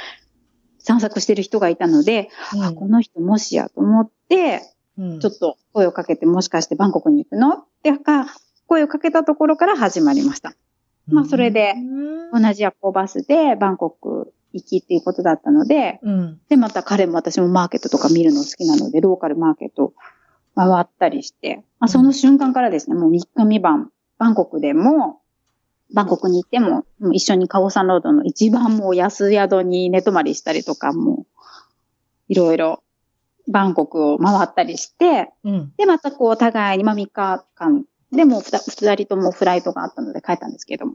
[0.78, 2.30] 散策してる人がいたので、
[2.62, 4.62] あこの人もしやと思って、
[5.00, 5.20] うん。
[5.20, 7.54] ちょっと声をかけてもしかしてバンコクに行くの？
[7.54, 8.26] ってか、
[8.66, 10.54] 声をかけたところから始まりました。
[11.08, 12.42] まあそれでうん。
[12.42, 16.40] 同じ夜行バスでバンコク行きっていうことだったので、うん。
[16.48, 19.94] で、また彼も私もマーケットとか見るの好きなので、ローカルマーケット
[20.54, 25.20] 回ったりして、まあ、その瞬間からですね、もう3日3晩、バンコクでも、
[25.94, 31.26] バンコクに行っても、もう一緒にカオサンロードの一番もう安宿に寝泊まりしたりとか、もう、
[32.28, 32.82] いろいろ、
[33.50, 35.72] バンコクを回ったりして、うん。
[35.76, 40.94] で、またこう、お互いに、まあ3日間、でもう二二人ともフライトがあったので帰ったんですけども。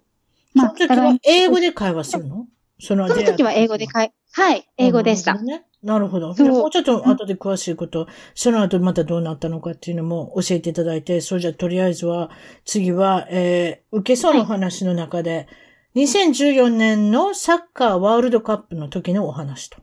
[0.55, 2.47] その時は英語で会話するの？
[2.79, 5.33] そのその時は英語でかい、はい、英語でした。
[5.41, 5.65] ね。
[5.81, 6.33] なるほど。
[6.33, 12.31] もうちょっと後で詳しいこと、その後またどうなったのかっていうのも教えていただいて、そうじゃとりあえずは、
[12.65, 15.47] 次は、えー、受けそうの話の中で、
[15.95, 19.77] 2014年のサッカーワールドカップの時のお話と。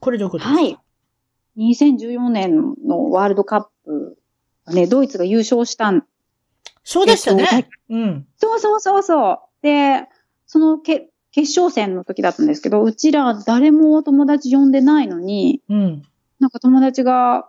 [0.00, 0.62] これどういうことですか？
[0.62, 0.78] はい。
[1.56, 4.18] 2014年のワールドカップ
[4.64, 6.04] はね、ドイツが優勝したん。
[6.84, 7.68] そうでしたえっとね。
[7.90, 8.26] うん。
[8.36, 9.38] そうそうそうそう。
[9.62, 10.06] で、
[10.46, 16.02] そのけ決勝戦の時だったんですけど、うちら誰も友達呼んでないのに、うん。
[16.40, 17.48] なんか友達が、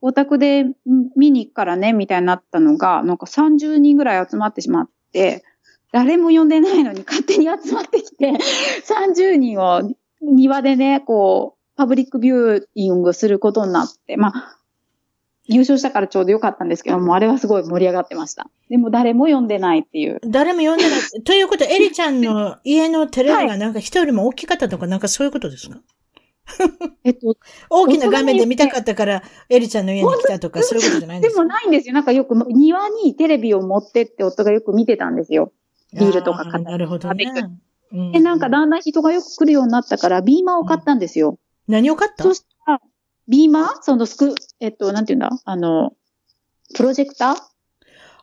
[0.00, 0.74] お宅でん
[1.16, 5.44] 見に行くからね、みたいになったのが、なんか30人ぐらい集まってしまって、
[5.92, 8.32] 誰も呼んでないのに勝手に集まってきて、
[8.88, 9.82] 30人を
[10.20, 14.58] 庭でね、こう、パブリックビューイングすることになって、まあ、
[15.46, 18.48] 優勝したからちょうどよかったんですけども、あれはすごい盛り上がってました。
[18.68, 20.20] でも誰も呼んでないっていう。
[20.26, 21.22] 誰も呼んでない。
[21.24, 25.80] ということは、エリちゃんの家のテレビがなんか人よりも大きかったとか、なんかそういうことですか？
[27.04, 27.36] えっと、
[27.70, 31.94] 大きな画面で見たかったから、エリちゃんの家に来たとか、そういうことじゃないんでですもかないんですよ。
[31.94, 35.52] なんかよく庭にテレビを持ってって夫がよく見てたんですよ。
[35.92, 37.24] ビールとか買ったなるほどね。
[37.92, 41.38] うんで、なんかだんだん人がよく来るようになったから、ビーマーを買ったんですよ。
[41.72, 42.22] 何を買った？
[42.24, 42.80] そしたら、
[43.28, 43.82] ビーマー？
[43.82, 45.30] そのスク、えっと、なんていうんだ？
[45.44, 45.92] あの、
[46.74, 47.36] プロジェクター？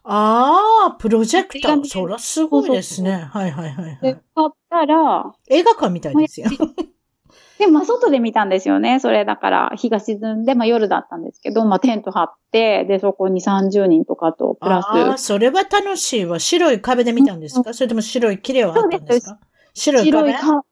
[0.04, 1.86] ああ、プロジェクター。
[1.86, 3.12] そらすごいですね。
[3.12, 4.18] はいはいはい、はで、い。
[4.36, 6.50] 買ったら、映画館みたいですよ。
[7.60, 9.02] で、まあ、外で見たんですよね。
[9.02, 16.40] それだから、日が沈んで、まあ、夜だったんですけど、まあ、テント張って、で、そこに30人とかと、プラス、ああ、それは楽しいわ。
[16.40, 17.74] 白い壁で見たんですか？
[17.74, 19.40] それとも白い綺麗はあったんですか？
[19.74, 20.12] 白い壁？
[20.12, 20.66] 白いか、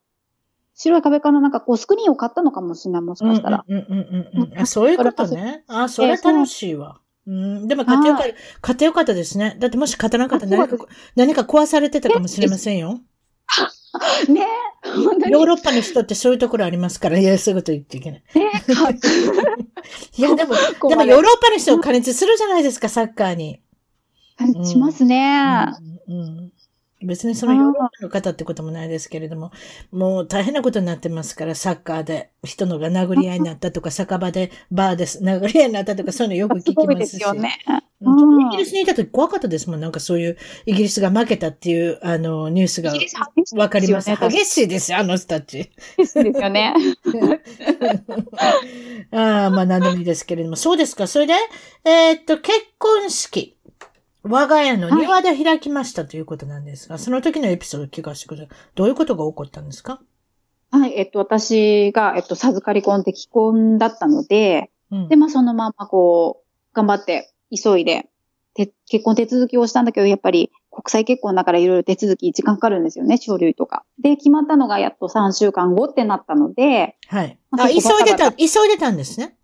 [0.78, 3.64] 白い壁からなんかこう、スクリーンを買ったのかもしれない、もしかしたら。
[3.68, 4.58] うんうんうんうんうん。
[4.58, 5.64] あ、そういうことね。
[5.66, 7.00] あ、それは楽しいわ。
[7.26, 9.56] うん、でも買ってよかった、買ってよかったですね。
[9.58, 13.00] だってもし買ってなかったら何か何か壊されてたかもしれませんよ。
[14.28, 14.46] ね
[14.82, 18.22] 本当にヨーロッパの人ってそういうところありますから、いや、そういうこと言っちゃいけない。
[20.16, 23.60] いや、でも、こでもヨーロッパの人を加熱するじゃないですか、サッカーに。
[24.38, 25.66] たしますね。
[26.06, 26.47] うんうん
[27.02, 29.52] 別にそのヨーロッパの方ってこともないですけれども、
[29.92, 37.58] もう大変なことになってますから、サッカーで人のが殴り合いになったとか、 酒場でバーです殴り合いになったとか、そういうのよく聞きすごいでますよね。
[38.00, 38.04] イ
[38.52, 39.80] ギリスにいた時怖かったですもん。
[39.80, 42.94] なんかそういう、イギリスが負けたっていう、あの、ニュースが
[43.56, 44.10] わかります。
[44.10, 45.70] 激しいですよ、あの人たち。
[45.96, 46.74] 激しいですよね。
[49.10, 50.56] ああ、まあ何でもいいですけれども。
[50.56, 51.06] そうですか。
[51.06, 51.34] それで、
[51.84, 53.57] えーっと、結婚式。
[54.28, 58.56] 我が家の庭で開きましたということなんですが、その時のエピソードを聞かせてください。
[58.74, 60.00] どういうことが起こったんですか？
[60.70, 68.08] はい、えっと、私が、えっと、授かり婚って既婚だったので、うんで、まあ、そのままこう、頑張って、急いで、
[68.54, 73.84] て結婚手続きをしたんだけど、やっぱり国際結婚だからいろいろ手続き時間かかるんですよね、書類とか。
[74.02, 77.38] で、決まったのがやっと3週間後ってなったので、はい。
[77.50, 79.37] まああ、急いでた、急いでたんですね。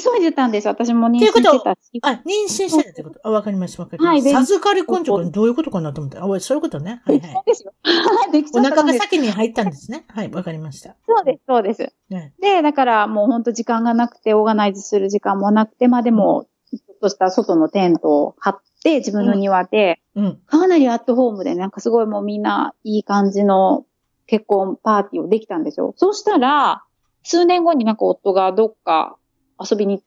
[0.00, 0.68] 急いでたんです。
[0.68, 2.00] 私も妊娠してたし。
[2.02, 4.08] あ、妊娠してたってことあ、わかります、わかります。
[4.08, 6.18] はいで授かり婚ってどういうことかなと思って。
[6.18, 7.02] あ、そういうことね。
[7.04, 7.32] はいはい。
[7.32, 7.72] そうですよ。
[8.32, 8.98] できちおゃったんです。
[8.98, 10.04] 腹が先に入ったんですね。
[10.08, 10.96] はい、わかりました。
[11.06, 11.92] そうです、そうです。
[12.10, 20.40] ね、で、だからもう本当時間がなくて、オーガナイズする時間もなくて、まあでも、ちょっとした外のテントを張って、自分の庭で、うん。
[20.46, 23.84] かなりアットホームで、なんかすごいもうみんないい感じの
[24.26, 25.94] 結婚パーティーをできたんですよ。
[25.96, 26.82] そうしたら、
[27.22, 29.16] 数年後になんか夫がどっか
[29.58, 30.02] 遊びに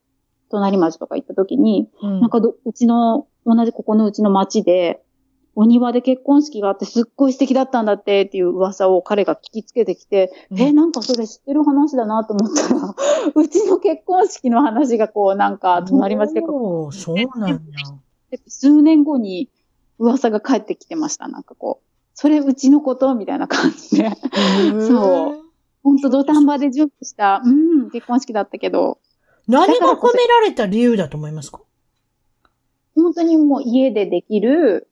[0.50, 5.02] 隣町とか行った時に、うんなんかど、うちの、同じここのうちの町で、
[5.56, 12.96] お庭で結婚式があってすっごい素敵だったんだってっていう噂を彼が聞きつけてきて、うんえ、なんかそれ知ってる話だなと思ったら、
[13.36, 17.58] うちの結婚式の話がこうなんか隣町でこおーそうなんだ。
[18.32, 19.50] う、数年後に
[19.98, 21.28] 噂が返ってきてました。
[21.28, 24.12] なんかこう、それうちのことみたいな感じで。
[24.88, 25.50] そう
[25.84, 29.00] ほんと土壇場で準備した、うん、結婚式だったけど、
[29.50, 31.62] 何が褒められた理由だと思いますか
[32.96, 34.88] 本当にもう家でできる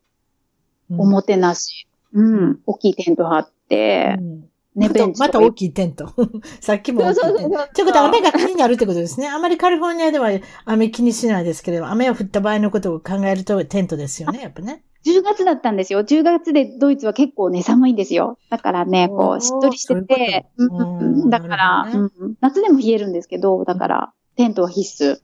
[0.91, 1.87] おもてなし。
[2.13, 2.59] うん。
[2.65, 6.13] 大きいテント張って、うんね、まベンまた大きいテント。
[6.61, 7.31] さっきも大きいテント。
[7.31, 9.27] そうそうそうということは雨が気になるってことですね。
[9.27, 10.29] あまりカリフォルニアでは
[10.65, 14.83] 雨気にしないですけれど、雨が降った場合のことを考えるとテントですよね、やっぱね。
[15.05, 16.01] 10月だったんですよ。
[16.01, 18.37] 10月でドイツは結構ね、寒いんですよ。
[18.49, 25.19] だからね、こう、しっとりしてて、そういううんうんうんだから、なるほどうん夏でも冷えるんですけど、だから、テントは必須。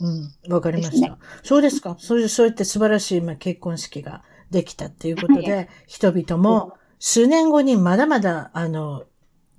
[0.00, 1.18] うん、わかりました。
[1.42, 1.96] そうですか。
[1.98, 9.04] そういう、そうやって素晴らしい、まあ、結婚式ができたっていうことで、人々も数年後にまだまだ、あの、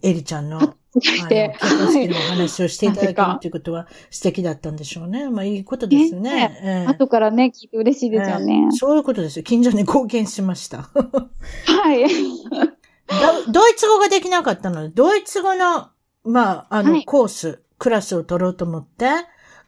[0.04, 5.30] エリちゃんの、あの、で結婚式のお話をしていただけるはいということは素敵だったんでしょうね。
[5.30, 6.60] まあ、いいことですよね。
[6.64, 8.78] ええ後からね、聞いて嬉しいですよねええ。
[8.78, 9.44] そういうことですよ。
[9.44, 10.90] 近所に貢献しました。
[10.94, 12.06] はい。
[13.46, 15.90] ド ドイツ語ができなかったので、ドイツ語の、
[16.24, 19.08] まあ、あの、はいコース、クラスを取ろうと思って、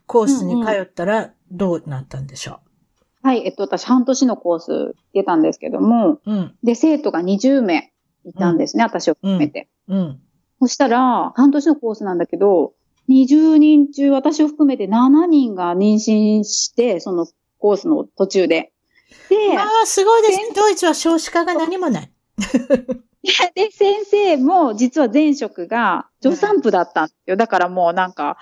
[0.06, 2.60] コースに通ったらどうなったんでしょ
[3.22, 6.20] はい、えっと、私半年のコース出たんですけども、う。
[6.26, 7.92] うん、で、生徒が20名
[8.24, 9.68] いたんですね、私を含めて。
[9.88, 10.20] うん。
[10.60, 12.72] そしたら、半年のコースなんだけど、
[13.08, 17.26] 20人中私を含めて7人が妊娠して、その
[17.58, 18.72] コースの途中で。
[19.28, 20.44] で、ああ、すごいですね。
[20.54, 22.12] ドイツは少子化が何もない。
[23.22, 27.36] で、先生も実は前職が助産婦だったんですよ。
[27.36, 28.38] だからもうなんか、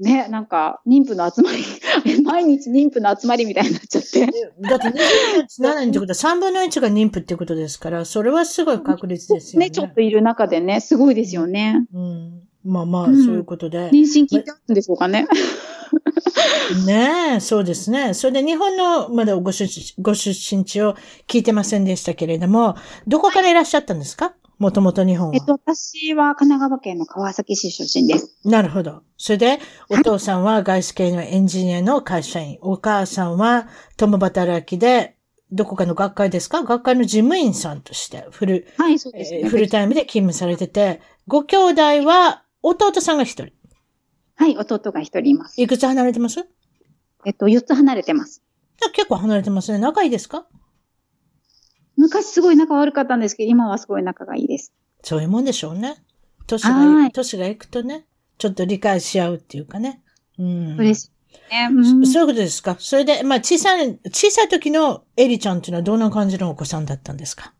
[0.00, 1.64] ね、なんか、妊婦の集まり、
[2.22, 4.26] 毎日妊婦の集まりみたいになっちゃって。
[4.60, 9.66] だって27人ってことは3分の1が妊婦ってことですから、それはすごい確率ですよね。
[9.66, 11.84] ね、ちょっといる中でね、すごいですよね。
[11.92, 12.42] うん。
[12.64, 13.90] まあまあ、うんそういうことで。
[13.90, 15.26] 妊娠聞いてあるんでしょうかね。
[16.86, 18.14] ねえ、そうですね。
[18.14, 19.66] それで日本のまだご出
[20.00, 20.94] ご出身地を
[21.26, 24.34] 聞いてませんでしたけれども、どこからいらっしゃったんですか？
[24.58, 25.34] もともと日本は。
[25.36, 28.36] えっと、私は神奈川県の川崎市出身です。
[28.44, 29.02] なるほど。
[29.16, 32.58] それで、お父さんは外資系のエンジニアの会社員。
[32.60, 35.14] お母さんは共働きで、
[35.52, 36.64] どこかの学会ですか？
[36.64, 39.40] 学会の事務員さんとしてフル、はい、そうですね。
[39.44, 43.52] えーフルタイムで勤務されてて、ご兄弟は弟さんが一人。
[44.38, 45.60] はい、弟が一人います。
[45.60, 46.36] いくつ離れてます？
[46.36, 46.44] じゃ
[47.26, 48.42] えっと、4つ離れてます。
[48.86, 49.78] あ結構離れてますね。
[49.78, 50.46] 仲いいですか？
[51.96, 54.72] 昔すごい仲悪かったんですけど、今はすごい仲がいいです。
[55.02, 55.96] そういうもんでしょうね。
[56.46, 58.06] 年が、はい年がいくとね、
[58.38, 60.02] ちょっと理解し合うっていうかね。
[60.38, 60.76] うん。
[60.78, 61.10] 嬉しい
[61.52, 61.68] ね。
[61.72, 62.76] うんそそういうことですか？
[62.78, 67.52] それで、まあ、小さい、小さい時のエリちゃんっていうのはどんな感じのお子さんだったんですか？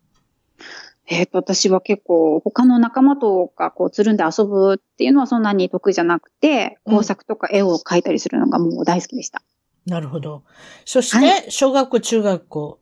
[1.10, 9.42] えっ、と、私は結構他の仲間とかこうつるんで遊ぶっていうのはそんなに得意じゃなくて、うん工作とか絵を描いたりするのがもう大好きでした。
[9.86, 10.42] なるほど。
[10.84, 12.78] そしはて、小学校、中学校、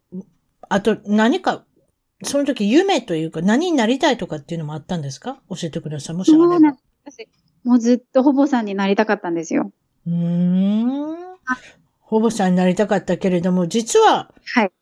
[0.68, 1.64] あと何か、
[2.24, 5.40] その時夢というか何になりたいとかっていうのもあったんですか？
[5.50, 6.16] 教えてください。
[6.16, 6.76] もしあれば。
[7.62, 9.70] もうずっとほぼさんになりたかったんですよ。
[10.06, 11.16] うーん。
[12.00, 14.72] ほぼさんになりたかったけれども、実は、はい。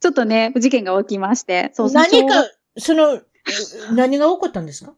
[0.00, 2.44] ちょっとね、事件が起きまして、そうそう何か、
[2.76, 3.20] その、
[3.94, 4.94] 何が起こったんですか？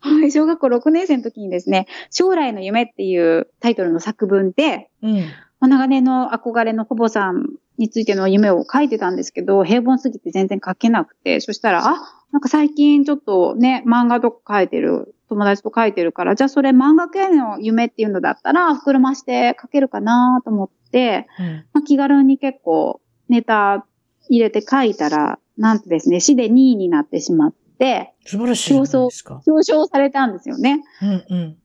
[0.00, 5.16] はい、小学校6年生の時にですね、将来の夢っていうタイトルの作文で、うん。
[5.60, 11.94] まあ長年の憧れのほぼさんについての夢を書いてたんですけど、平凡すぎて全然書けなくて、そしたら、あ、
[12.32, 21.46] なんか最近ちょっとね、漫画とか書いてる、友達と書いてるから、じゃあそれ漫画系の夢っていうのだったら、膨らまして書けるかなと思って、うん。
[21.72, 23.86] まあ、気軽に結構ネタ
[24.28, 28.74] 入れて書いたら、なんとですね、市で2位になってしまって、素晴らしい。
[28.74, 30.82] 表彰されたんですよね。
[31.02, 31.56] うんうん。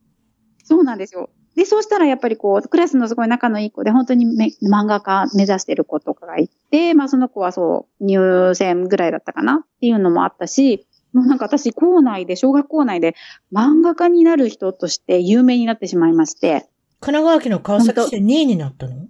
[0.64, 1.30] そうなんですよ。
[1.56, 9.64] で、そうしたらやっぱりこう、クラスのすごい仲のいい子で、本当にめ漫画家目指してる子とかがいて、まあその子はそう、入選ぐらいだったかな？
[9.64, 13.16] っていうのもあったし、もうなんか私、校内で、小学校内で
[13.52, 16.68] 漫画家になる人として有名になってしまいまして、
[17.00, 19.08] 神奈川県の川崎市で2位になったの？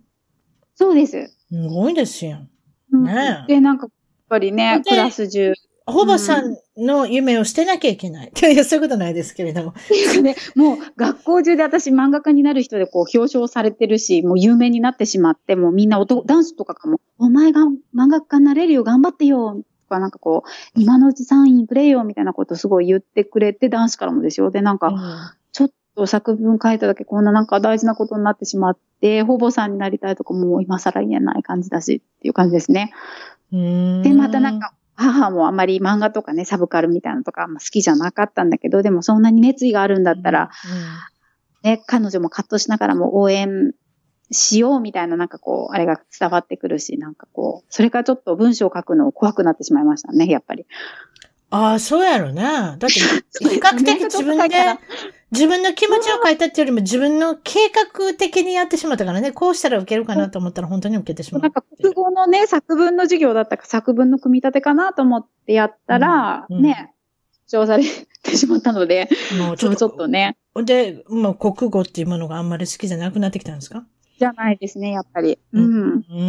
[0.74, 1.36] そうです。
[1.50, 2.38] すごいですよ。
[2.92, 3.88] うんねえで、なんか、
[4.28, 5.54] ぱりね、でクラス中、
[5.88, 8.32] ほぼさんの夢を捨てなきゃいけない。
[8.52, 9.74] いや、そういうことないですけれども。
[10.22, 17.62] ね、もう学校中で私漫画家になる人でこう表彰されてるし、もう有名になってしまって、もうみんな男、男子とかがもう、お前が
[17.96, 24.50] 漫画家になれるよ、頑張ってよ、とかなんかこう、今のうち3位くれよ、みたいなことすごい言ってくれて、男子からもですよ。
[24.50, 32.92] で、なんか、ちょっと作文書いただけこんななんか大事なことになってしまって、ほぼさんになりたいとかもう今更言えない感じだしっていう感じですね。
[33.52, 40.50] うんで、またなん、か、母もあまり漫画とかね、サブカルみたいなのとか好きじゃなかったんだけど、でもそんなに熱意があるんだったら、
[41.62, 43.74] ね、彼女もカットしながらも応援
[44.32, 50.66] しようみたいななんかこう、あれが伝わってくるし、なんかこう、それからちょっと文章を書くの怖くなってしまいましたね、やっぱり。
[51.50, 52.42] ああ、そうやろね。
[52.42, 52.88] だって、
[53.48, 54.56] 比較的自分で
[55.30, 61.42] 自分の気持ちを書いたっていうよりも自分の計画的にやってしまったからね、こうしたら受けるかなと思ったら本当に受けてしまう。
[61.42, 66.94] なんか国語のね、作文の授業だったか作文の組み立てかなと思ってやったら、うんうんね、
[67.46, 67.84] 主張され
[68.22, 69.08] てしまったので、
[69.38, 73.84] もうちょっとね、で、もう国語っていうものがあんまり好きじゃなくなってきたんですか？
[74.18, 75.38] じゃないですね、やっぱり。
[75.52, 75.92] ううんん。
[75.98, 76.20] うー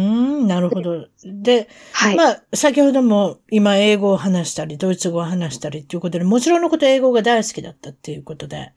[0.44, 1.08] ん、なるほど。
[1.24, 2.16] で、はい。
[2.16, 8.72] まあ、先ほども今英語を話したり、ドイツ語を話したりっていうことで、もちろんのこと英語が大好きだったっていうことで、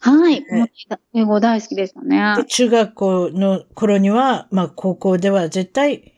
[0.00, 0.44] はい。
[0.50, 0.68] えもう
[1.14, 2.34] 英語大好きでしたね。
[2.36, 6.12] で中学校の頃には、まあ高校では絶対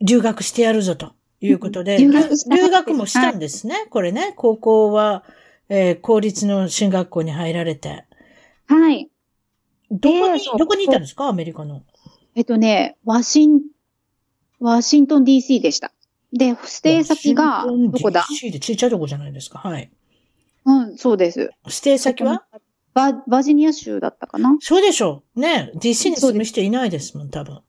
[0.00, 4.34] 留学してやるぞということで、留学留学もしたんですね、これね。
[4.36, 5.24] 高校は、
[5.68, 8.04] えー公立の進学校に入られて。
[8.66, 9.08] はい。
[9.90, 11.28] どこに、どこにいたんですか？
[11.28, 11.82] アメリカの。
[12.34, 13.60] えっとね、ワシン、
[14.60, 15.92] ワシントン DC でした。
[16.32, 19.58] で、指定先が、どこだ？DC でちっちゃいとこじゃないですか。
[19.60, 19.90] はい。
[20.64, 21.50] うん、そうです。
[21.64, 22.44] 指定先は？
[22.96, 24.56] バ、バージニア州だったかな？
[24.60, 25.40] そうでしょう。
[25.40, 25.70] ね。
[25.76, 27.60] DC に住む人いないですもん、多分。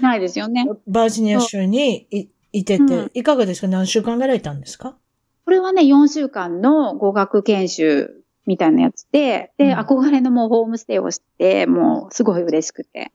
[0.00, 0.64] ないですよね。
[0.86, 3.66] バージニア州にいいてて、うんいかがですか？
[3.68, 4.96] 何週間ぐらいいたんですか？
[5.44, 13.10] これはね、4週間の語学研修みたいなやつで、で、うん憧れのもうホームステイをして、もうすごい嬉しくて。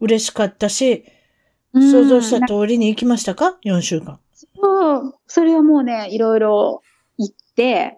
[0.00, 1.04] 嬉しかったし、
[1.72, 4.18] うん想像した通りに行きましたか ?4 週間。
[4.34, 6.82] そう、それはもうね、いろいろ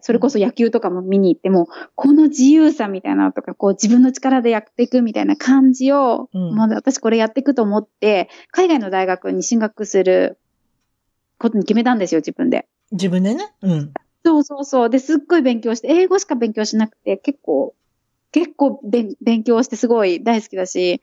[0.00, 10.38] それこそ野球とかも見に行っても、この自由さみたいなのとか、こう自分の力でやっていくみたいな感じを、うんもう私これやっていくと思って、海外の大学に進学する
[11.38, 12.66] ことに決めたんですよ、自分で。
[12.92, 13.52] 自分でね？
[13.62, 13.92] うん。
[14.24, 14.90] そうそうそう。
[14.90, 17.74] で、すっごい勉強して、英語しか勉強しなくて、結構、
[18.32, 21.00] 結構勉勉強してすごい大好きだし、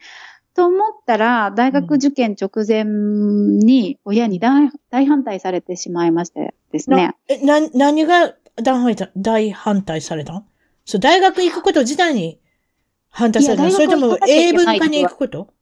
[0.54, 7.16] と思ったら、大学受験直前に親に大大反対されてしまいましてですね。
[7.30, 10.34] え、な、何が大反対大反対された？
[10.34, 10.46] の
[10.86, 12.40] そう、大学行くこと自体に
[13.10, 15.54] 反対されたそれとも英文化に行くこと？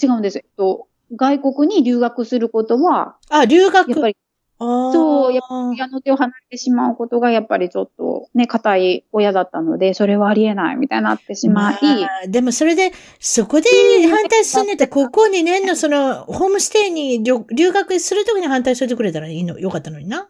[0.00, 0.38] 違うんです。
[0.38, 0.86] えっと、
[1.16, 3.90] 外国に留学することは、あ、留学？
[3.90, 4.16] やっぱり、
[4.60, 13.68] そうやっ親の手を離れてしまうことが、やっぱりちょっとね、固い親だったので、それはありえないみたいになってしまい、まあでもそれで、そこで
[14.08, 20.28] 反対するんだったら、 高校2年のその、ホームステイに留留学するときに反対してくれたらいいの、よかったのにな。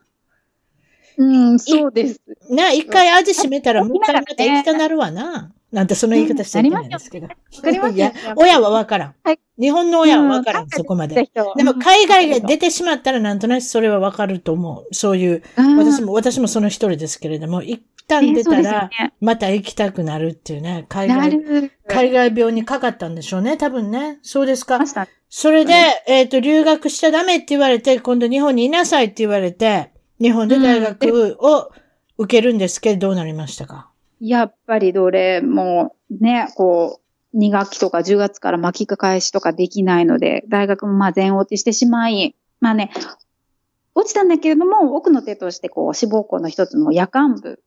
[1.18, 2.20] うん、そうです。
[2.48, 5.52] な、一回味閉めたら、もう一回また今行きたなるわな。
[5.72, 7.26] なんてその言い方しちゃいけないんですけど。
[7.26, 9.14] わかりますよいや、親はわからん。
[9.22, 11.16] はい日本の親はわからん、うんそこまで。
[11.16, 14.94] ででも海外が出てしまったらなんとなくそれはわかると思う。
[14.94, 15.42] そういう、
[15.76, 21.72] 私も、も、私もその一人ですけれども、一旦出たら、ねまた行きたくなるっていうね、海な外、る。
[21.88, 24.20] 海外病にかかったんでしょうね、多分ね。
[24.22, 24.78] そうですか。
[25.28, 25.74] それで、
[26.06, 29.90] えっ、と、留学しちゃダメって言われて、今度日本にいなさいって言われて、
[30.20, 31.70] 日本で大学を
[32.16, 33.90] 受けるんですけど、どうなりましたか？
[34.20, 37.00] やっぱりどれもね、こ
[37.32, 42.90] う、2学期とか10月から巻き返しとかできないので、大学もまあ全落ちしてしまい、まあね、
[43.94, 47.62] 落ちたんだけれども、奥の手としてこう、志望校の一つの夜間部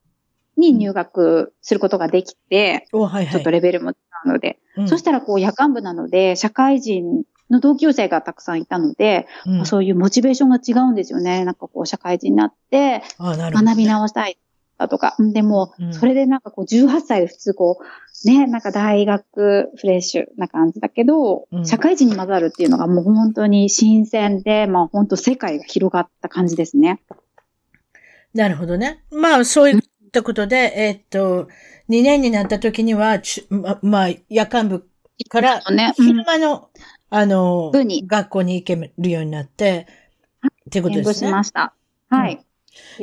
[0.58, 3.32] に入学することができて、お、はいはい。
[3.32, 3.93] ちょっとレベルも違
[4.26, 4.88] うので、うん。
[4.89, 11.45] そしたらこう夜間部なので、社会人の同級生がたくさんいたので、うんそういうモチベーションが違うんですよね。
[11.45, 13.04] なんかこう社会人になって。
[13.20, 14.38] 学び直したい
[14.78, 15.16] だとか。
[15.20, 27.02] うんでもうん、それでなんかこう18歳で普通こう、ね、なんか大学フレッシュな感じだけど、うん社会人に混ざるっていうのがもう本当に新鮮で、まあ本当世界が広がった感じですね。
[28.34, 29.04] なるほどね。
[29.12, 29.82] まあ、そういっ
[30.12, 31.49] たことで、えっと、
[31.89, 34.88] 2年になった時には、ちま、まあ、夜間部
[35.30, 36.70] から、ね、昼間の、
[37.14, 39.86] あの学校に行けるようになって、
[40.68, 41.28] っていうことですね。
[41.28, 41.74] しました。
[42.09, 42.43] はい。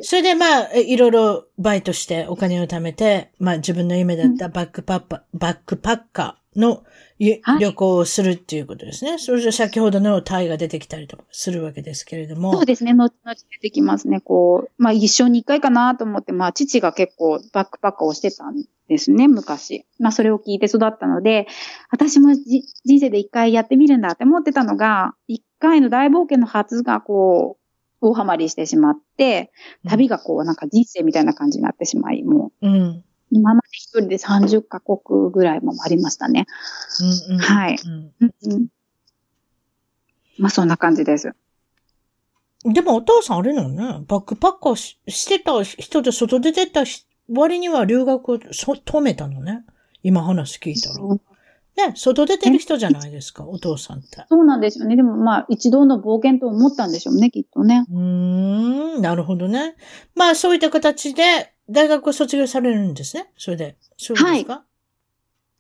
[0.01, 6.85] それでまあ、えいろいろバイトしてお金を貯めて、まあ自分の夢だったバックパッパ、バックパッカーの
[7.19, 7.43] 旅
[7.75, 9.19] 行をするっていうことですね。
[9.19, 12.55] それで先ほどのタイが出てきたりとかするわけですけれども。
[12.55, 12.95] そうですね。
[12.95, 14.23] 後々出てきますね。
[14.23, 19.87] こう、まあ一生に一回かなと思って、まあ父が結構バックパッカーをしてたんですね、昔。
[19.99, 21.47] まあそれを聞いて育ったので、
[21.91, 29.53] 私もじ人生で一回やってみるんだって思ってたのが、一回の大冒険の初がこう、大ハマりしてしまって、
[29.89, 32.75] 旅がこうなんか人生みたいな感じになってしまい、もううん。
[32.75, 33.05] うん。
[33.31, 36.47] 今まで一人で30カ国ぐらいもありましたね。
[37.29, 37.35] うん。
[37.35, 37.39] うん。
[37.39, 37.77] はい。
[37.85, 38.69] うんうんうん
[40.39, 41.33] まあそんな感じです。
[42.65, 49.65] でもお父さんあれなのね、バックパッカーししてた人で外出てたし割には留学をそ止めたのね。
[50.03, 50.97] 今話聞いたら。
[51.79, 54.25] ね、外出てる人じゃないですか、お父さんって。
[54.29, 54.97] そうなんですよね。
[54.97, 57.85] でもまあ、一度の冒険と思ったんでしょうね、きっとね。
[57.89, 59.77] うーん、なるほどね。
[60.17, 63.31] まあそういった形で、大学を卒業されるんですね。
[63.37, 63.77] それで。
[63.97, 64.65] そうですか、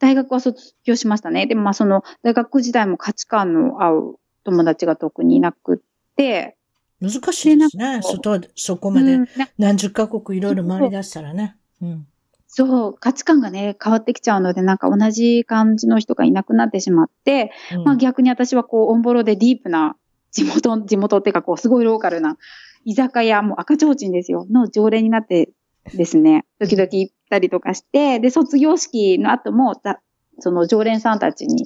[0.01, 1.47] 大学は卒業しましたね。
[1.47, 5.79] でもまあその大学時代も価値観の合う友達が特にいなくっ
[6.16, 6.57] て、
[7.01, 8.01] 難しいですね。
[8.03, 9.21] 外、そこまで
[9.57, 11.57] 何十カ国いろいろ回り出したらね。
[11.83, 12.07] うん。
[12.47, 19.97] そう、価値観がね、変わってきちゃうので、なんか同じ感じの人がいなくなってしまって、うんまあ逆に私はこう、オンボロでディープな
[20.33, 22.39] 地元、 地元っていうかこう、すごいローカルな
[22.85, 25.51] 居酒屋、もう赤ちょうちんですよ、の常連になって
[25.95, 30.01] ですね、時々行ったりとかして、で、卒業式の後も、だ
[30.41, 31.64] その常連さんたちに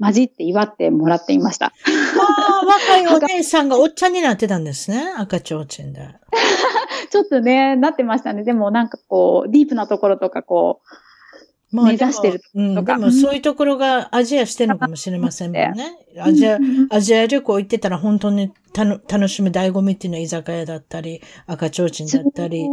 [0.00, 1.72] 混じって祝ってもらっていました。
[2.20, 5.12] ああ、若いお姉さんがおっちゃんになってたんですね。
[5.16, 6.08] 赤ちょうちんで。
[7.10, 8.44] ちょっとね、なってましたね。
[8.44, 10.80] でもなんかこう、ディープなところとかこ
[11.72, 15.98] ま目指してるでもうん、とかでもそういうところがアジアしてるのかもしれませんもんね。
[16.16, 22.66] う、アジアう、んアジア旅行行ってたら本当にたの楽しむ醍醐味っていうのは居酒屋だったり、赤ちょうちんだったり、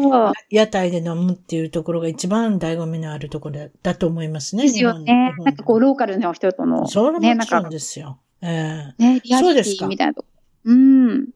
[0.50, 4.64] 屋台で飲むっていうところが一番醍醐味のあるところだだと思いますね。
[4.64, 8.20] ですよねなんかこう、ローカルの人との、それはね、なんかもちろん、ですよ。
[8.42, 10.28] ええね、リアリテそうですかィみたいなとこ。
[10.66, 11.26] うん。
[11.26, 11.32] で、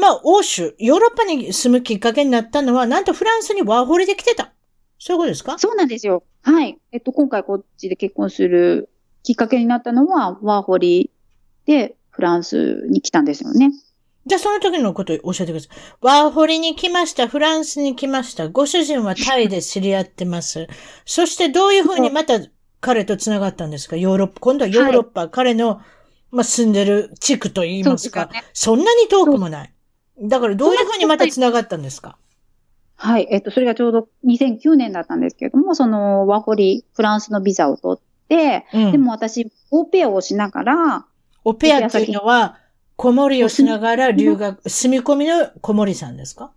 [0.00, 4.52] まあ、欧州、ヨーロッパに住むきっかけになったのは、なんとフランスにワーホリで来てた。
[4.98, 5.58] そういうことですか？
[5.58, 6.22] そうなんですよ。
[6.42, 6.78] はい。
[6.92, 8.88] えっと、今回こっちで結婚する
[9.22, 11.10] きっかけになったのは、ワーホリ
[11.66, 13.72] でフランスに来たんですよね。
[14.24, 15.68] じゃあ、その時のことを教えてください。
[16.00, 17.28] ワーホリに来ました。
[17.28, 18.48] フランスに来ました。
[18.48, 20.68] ご主人はタイで知り合ってます。
[21.04, 22.38] そして、どういうふうにまた
[22.80, 23.96] 彼と繋がったんですか？
[23.96, 24.40] ヨーロッパ。
[24.40, 25.28] 今度はヨーロッパ。
[25.28, 25.82] 彼の、
[26.34, 28.28] まあ、住んでる地区と言いますか。
[28.28, 29.72] そねそんなに遠くもない。
[30.20, 32.18] だから、どういうふうにまた繋がったんですか？
[32.96, 33.26] はい。
[33.30, 38.92] えっと、それがちょうど2009年だったんですけれども、そのワーホリ、フランスのビザを取って、うん。
[38.92, 41.06] でも私、オーペアをしながら、
[41.44, 42.58] オペアっていうのは、
[42.96, 46.52] 子守りをしながら留学、住み込みの子守さんですか？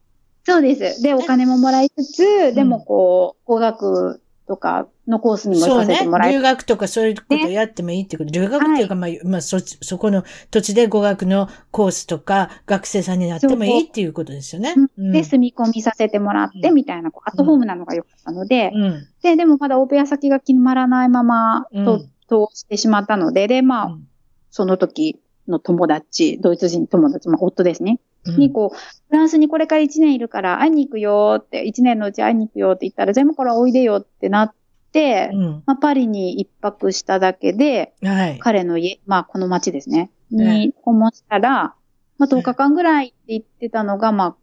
[0.45, 1.01] そうです。
[1.01, 6.29] で、お金ももらいつつ、でもこう、語学とかのコースにも行かせてもら。
[6.29, 8.31] え留学とかそういうことやってもいいってこと。
[8.31, 14.73] 留学っていうか、まあ、まあ、そ、そこの土地で語学のコースとか、学生さんになってもいいっていうことですよね。
[14.97, 15.11] うん。
[15.11, 16.75] で、住み込みさせてもらって、うん。
[16.75, 19.07] みたいな、こうアットホームなのが良かったので、うん。
[19.21, 21.85] で、でもまだオペア先が決まらないまま、うん。
[21.85, 24.07] と、通してしまったので、で、まあ、うん。
[24.49, 27.99] その時の友達、ドイツ人友達、まあ、夫ですね。
[28.25, 34.53] うんに、こう、フランスにこれから1年いるから会いに行くよって、1年のうち会いに行くよって言ったら、全部からおいでよってなっ
[34.91, 35.63] て、うん。
[35.65, 38.39] まあ、パリに一泊しただけで、はい。
[38.39, 40.11] 彼の家、まあ、この町ですね。
[40.33, 41.75] えに訪問したら、
[42.17, 44.35] まあ、10日間ぐらいって言ってたのが、まあ、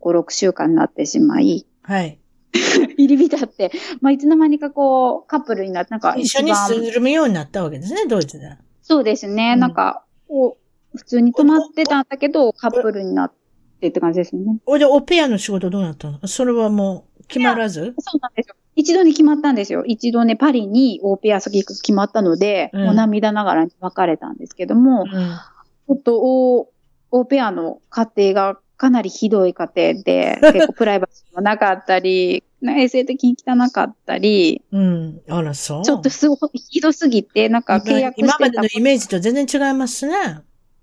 [0.00, 2.18] 5、6週間になってしまい、はい。
[2.96, 8.56] 入り浸って、まあ、いつの間にかこう、カップルになって、なんか一緒に住むようになったわけですね、ドイツで。
[8.82, 9.52] そうですね。
[9.54, 10.58] うんなんか、こ
[10.94, 13.32] う、普通に泊まってたんだけど、カップルになっ
[13.80, 14.58] てって感じですね。
[14.66, 16.26] おで、オペアの仕事どうなったの？
[16.26, 17.94] それはもう決まらず？
[17.98, 18.54] そうなんですよ。
[18.74, 19.84] 一度に決まったんですよ。
[19.84, 25.08] 一度ね、パリにオーペア先行く決まったので、うんもう涙ながらに別れたんですけども、うん。
[25.08, 26.68] ちょっとオ
[27.10, 35.20] オーペアの家庭がかなりひどい家庭で、 結構プライバシーもなかったり、衛生的に汚かったり、うん。
[35.28, 35.84] あら、そう。
[35.84, 40.40] ちょっとすごいひどすぎて、なんか契約してた今までのイメージと全然違いますね。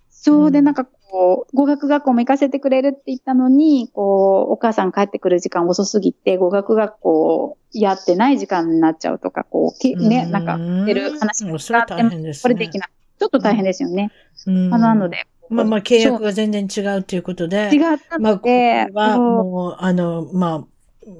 [0.09, 12.41] そうで、うんなんかこう、語学学校も行かせてくれるって言ったのに、こう、お母さん帰ってくる時間遅すぎて、語学学校やってない時間になっちゃうとか、こう、きね、なんか、出る話うんそれは大変ですね。
[12.41, 12.89] これできない。
[13.19, 14.11] ちょっと大変ですよね。
[14.47, 17.69] うんまあなので、まあまあ契約が全然違うということで。
[17.71, 20.65] 違ったまあ、こので、こはそもう、あの、まあ、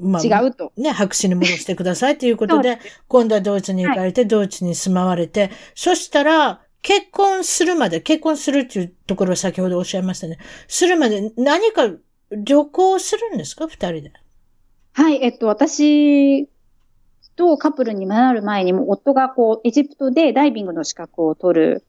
[0.02, 0.72] まあ、う違うと。
[0.78, 10.38] ね、白紙に戻してくださいということで、今度はドイツに行かれて、ドイツに住まわれて、そしたら、結婚するまで、結婚するっていうところを先ほどおっしゃいましたね。
[10.68, 11.90] するまで何か
[12.32, 13.68] 旅行するんですか？
[13.68, 14.12] 二人で。
[14.92, 16.48] はい、えっと、私
[17.36, 21.86] とカップルになる前にも、夫がこう、エジプトでダイビングの資格を取る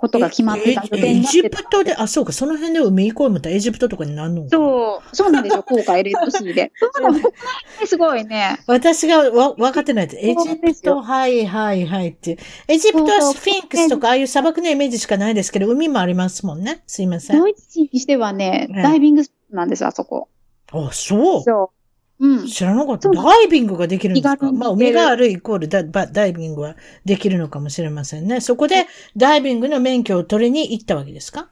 [0.00, 6.72] ことが決まってた予え定エジになってたプトで、あ、そうか、その辺で海行こう思ったらエジプトとかになるのかそう、そうなんですよ、航海レッドシーで。
[6.80, 7.34] そうなの、ここ
[7.80, 8.58] ねすごいね。
[8.66, 12.38] 私がわ分かってないって、エジプト、はいはいはいって。
[12.66, 16.82] エジプトはスフィンクスとかああいう砂漠のイメージしかないですけど、海もありますもんね。
[16.86, 17.38] すいません。
[17.38, 20.28] ドイツ人にしてはね、ねダイビングスポットなんです、あそこ。
[20.72, 21.42] あ、そう。
[21.42, 21.79] そう。
[22.20, 22.46] うん。
[22.46, 23.08] 知らなかった。
[23.10, 24.52] ダイビングができるんですか？
[24.52, 28.40] まあ、海があるイコールダダダイビングはできるのかもしれませんね。
[28.40, 31.48] そこでダイビングの免許を取りに行ったわけですか？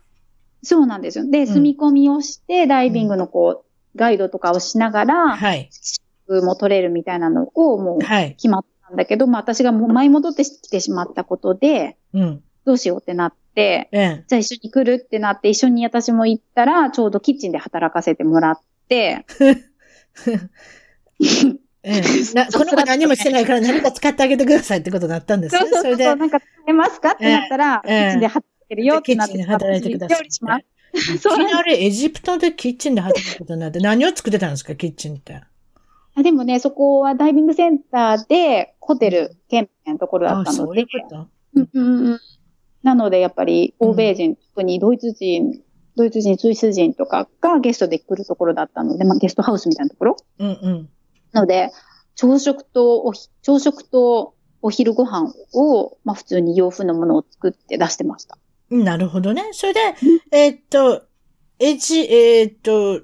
[0.62, 1.30] そうなんですよ。
[1.30, 5.70] で、住み込みをして、ダイビングのこう、ガイドとかをしながら、はい。
[6.28, 8.34] も取れるみたいなのをもうはい。
[8.34, 12.42] 決まったんだけど、まあ私がもう前戻ってきてしまったことで、うん。
[12.66, 14.24] どうしようってなって、ええ。
[14.28, 19.24] じゃあ一緒に来るってなって、一緒に私も行ったら、ちょうどキッチンで働かせてもらって、
[21.84, 25.60] ええ、なこの子何もしてないから何か使ってあげてくださいってことになったんですね。
[25.60, 25.90] そうそうそう。
[25.92, 27.98] れで、なんか使えますかってなったら、ええ。
[28.00, 30.18] キッチンで働いてるよってなって、キッチンで働いてください。
[30.18, 30.64] 料理します。
[31.14, 35.40] いきなりエジプトでキッチンで働くことになって、何を作ってたんですか、キッチンって。
[36.14, 40.64] あでもね、そこはダイビングセンターで、ホテル兼務のところだあったので。
[40.64, 41.28] そういう、こと？
[41.54, 42.20] うんうんうん。
[42.82, 45.60] なので、やっぱり、欧米人、特にドイツ人、
[45.98, 50.88] ドイツ人、スイス人とかがゲストで来るところだったので、まあ、ゲストハウスみたいなところうんうん。
[51.32, 51.70] なので、
[52.14, 58.38] 朝食とおひ、朝食とお昼ご飯を、まあ、普通に洋風のものを作って出してました。
[58.70, 59.50] なるほどね。
[59.52, 59.80] それで、
[60.30, 61.02] えーっと、
[61.58, 63.02] エジ、えーっと、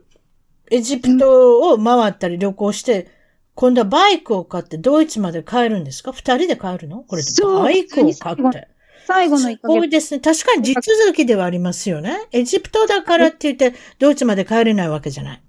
[0.71, 3.09] エジプトを回ったり旅行して、
[3.55, 6.13] 今度はバイクを買ってドイツまで帰るんですか？
[6.13, 7.05] 二人で帰るの？
[7.05, 8.69] これバイクを買って。
[9.07, 10.21] 最後のす1ヶ月、ごいですね。
[10.21, 12.29] 確かに地続きではありますよね。
[12.33, 15.43] エジプトだからって言って、ドイツまで帰れないわけじゃない。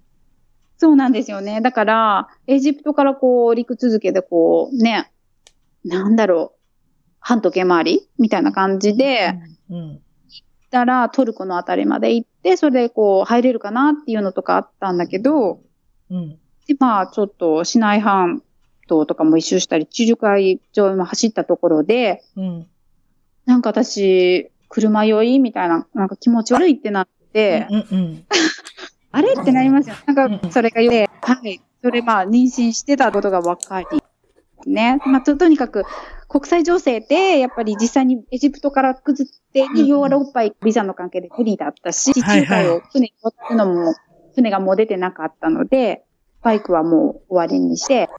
[0.78, 1.62] そうなんですよね。
[1.62, 5.12] だから、エジプトからこう、陸続けでこう、ね、
[5.84, 6.60] なんだろう、
[7.20, 9.40] 半時計回りみたいな感じで、
[9.70, 9.78] うん。
[9.78, 10.02] 行っ
[10.70, 15.62] たらトルコのあたりまで行って、それでこう、入れるかなっていうのとかあったんだけど、
[16.10, 16.38] うん。
[16.68, 18.44] で、まあ、ちょっと、市内半
[18.88, 22.68] 島とかも一周したり、地中海上も走ったところで、うん。
[23.46, 28.26] なんか私、車酔いみたいな、なんか気持ち悪いってなって、うんうん。
[29.12, 29.96] あれってなりますよ。
[30.08, 31.62] なんうんか、それがで、はい。
[31.82, 34.04] それ、まあ、妊娠してたことが分かり、
[34.66, 35.00] ね。
[35.06, 35.86] まあ、と、とにかく、
[36.28, 43.96] 国際情勢で、やっぱり実際にエジプトから崩って、うんうんヨーロッパビザの関係で無理だったし、地はい中海を船に乗ってのも、
[44.34, 46.04] 船がもう出てなかったので、
[46.42, 48.10] バイクはもう終わりにして、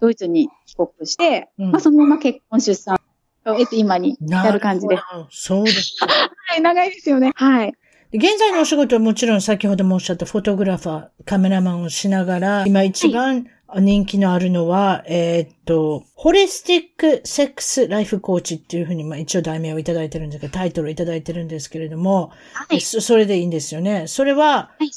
[0.00, 3.00] ドイツに帰国して、うんまあ、そのまま結婚出産
[3.46, 5.02] を得て今にやる感じです。
[5.30, 5.96] そうです。
[6.00, 7.32] はい、長いですよね。
[7.34, 7.72] はい。
[8.14, 13.46] 現在のお仕事はもちろん先ほどもおっしゃったフォトグラファー、カメラマンをしながら、今一番
[13.80, 22.80] 人気のあるのは、えーっと、ホリスティックセックスライフコーチっていうふうに、まあ一応題名をいただいてるんですけど、タイトルをいただいてるんですけれども、はい。
[22.82, 24.06] そそれでいいんですよね。
[24.08, 24.90] それは、はい。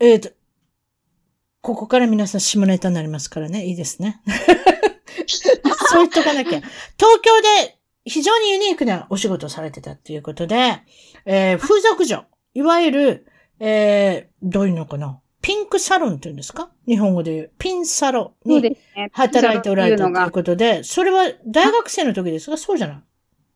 [0.00, 0.30] えーっと、
[1.60, 4.20] ここから皆さん下ネタになりますからね、いいですね。
[5.90, 6.60] そう言っとかなきゃ。
[6.60, 10.82] 東京で非常にユニークなお仕事をされてたっていうことで、
[11.26, 12.24] えー風俗嬢、
[12.54, 13.26] いわゆる、
[13.58, 15.20] えーどういうのかな？
[15.42, 16.70] ピンクサロンっていうんですか？
[16.86, 17.50] 日本語で言う。
[17.58, 18.76] ピンサロに。
[19.12, 22.56] 働いておられたということで、それは大学生の時ですか？
[22.56, 23.02] そうじゃな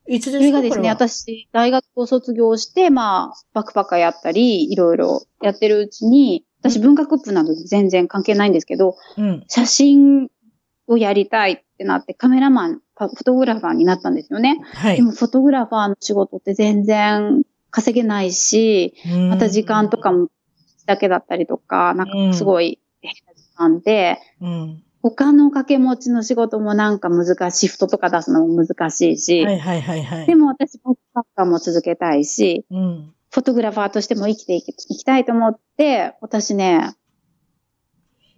[0.07, 0.15] い。
[0.15, 0.39] いつですか？
[0.39, 9.43] それがですね、私、大学を卒業して、まあ、バックパッカーやったり、いろいろやってるうちに、私文学部などで全然関係ないんですけど、うん。
[9.47, 10.29] 写真
[10.87, 14.59] をやりたいってなって、カメラマン、フォトグラファーになったんですよね。
[14.73, 15.01] はいで。
[15.01, 18.93] も、フォトグラファーの仕事って全然稼げないし、
[19.29, 20.29] また時間とかも
[20.85, 24.81] だけだったりとか、なんかすごい変な時間で、うん。
[25.01, 30.25] 他の掛け持ちの仕事もなんか難しい、シフトとか出すのも難しいし、はいはいはいはい。
[30.25, 33.13] でも私、バックパッカーも続けたいし、うん。
[33.31, 36.95] フォトグラファーとしても生きていきたいと思って、私ね、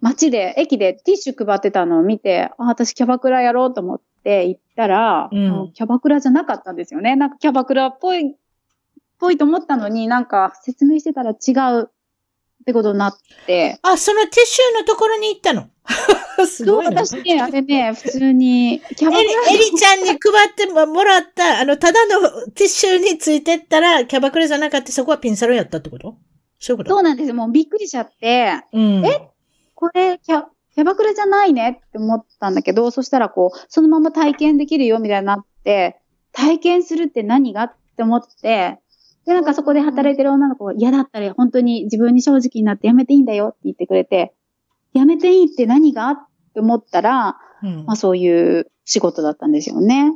[0.00, 7.16] 街で、駅でティッシュ配ってたのを見て、あ、私キャバクラやろうと思って行ったら、うんキャバクラじゃなかったんですよね。
[7.16, 8.34] なんかキャバクラっぽい、っ
[9.18, 11.90] ぽいと思ったのになんか説明してたら違うっ
[12.64, 15.68] てことになって、あ、そのティッシュのところに行ったの？
[16.46, 17.04] すごいな。
[17.04, 20.18] 私ね、あれね、普通に、キャバクエリラエリちゃんに配っ
[20.54, 26.16] てもらった、あの、ただのティッシュについてったら、キャバクラじゃなかった、そこはピンサロやったってこと？
[26.60, 26.90] そういうこと？
[26.90, 27.34] そうなんですよ。
[27.34, 29.04] もうびっくりしちゃって、うん。
[29.04, 29.30] え
[29.78, 30.42] これキャ、
[30.74, 36.00] キャバクラじゃないねって思ったんだけど、そしたらこう、そのまま体験できるよみたいになって、
[36.32, 38.80] 体験するって何がって思って、
[39.24, 44.34] で、なんかそこで働いてる女の子が嫌だったら本当に自分に正直になってやめていいんだよって言ってくれて、
[44.94, 46.16] やめていいって何がっ
[46.54, 50.10] て思ったら、うんまあそういう仕事だったんですよね。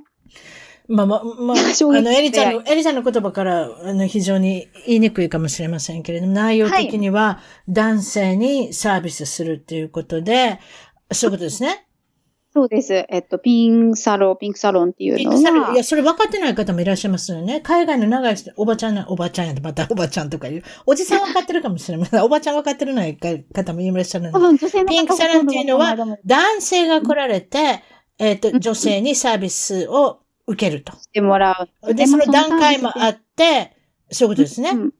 [0.92, 10.60] まあまあ、まあ、 あの、エリちゃんでの、エリちゃんの言葉から、あの、非常に言いにくいかもしれませんけれども、内容的には、男性にサービスするっていうことで、
[11.10, 11.86] そういうことですね？
[12.54, 13.06] そうです。
[13.08, 17.62] えっと、ピンサロン、ピンクサロンっていうのピンクサロン、いはや、、それ分かってない方もいらっしゃいますよね。
[17.62, 20.62] 海外の長い人、おばちゃんな、おばちゃんやと、またおばちゃんとかいう。
[20.84, 22.20] おじさん分かってるかもしれません。
[22.22, 24.32] おばちゃん分かってるない方もいらっしゃるので。
[24.34, 27.82] 多分女性の方ピンクサロンっていうのは男性が来られて、
[28.18, 30.92] えっ、と、うん女性にサービスを受けると。
[30.92, 31.94] してもらう。
[31.94, 33.76] で、そのまあ段階もあって、
[34.10, 34.70] そういうことですね。
[34.70, 34.92] うん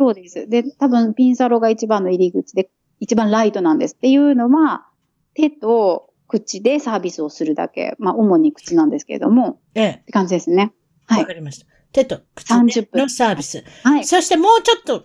[0.00, 0.48] そうです。
[0.48, 2.70] で、多分ピンサロが一番の入り口で、
[3.00, 4.86] 一番ライトなんですっていうのは、
[5.34, 7.96] 手と口でサービスをするだけ。
[7.98, 9.90] まあ、主に口なんですけれども、ええ。
[9.90, 10.72] って感じですね。
[11.06, 11.20] はい。
[11.20, 11.66] わかりました。
[11.92, 13.62] 手と口30分のサービス。
[13.82, 14.04] はい。
[14.06, 15.04] そしてもうちょっと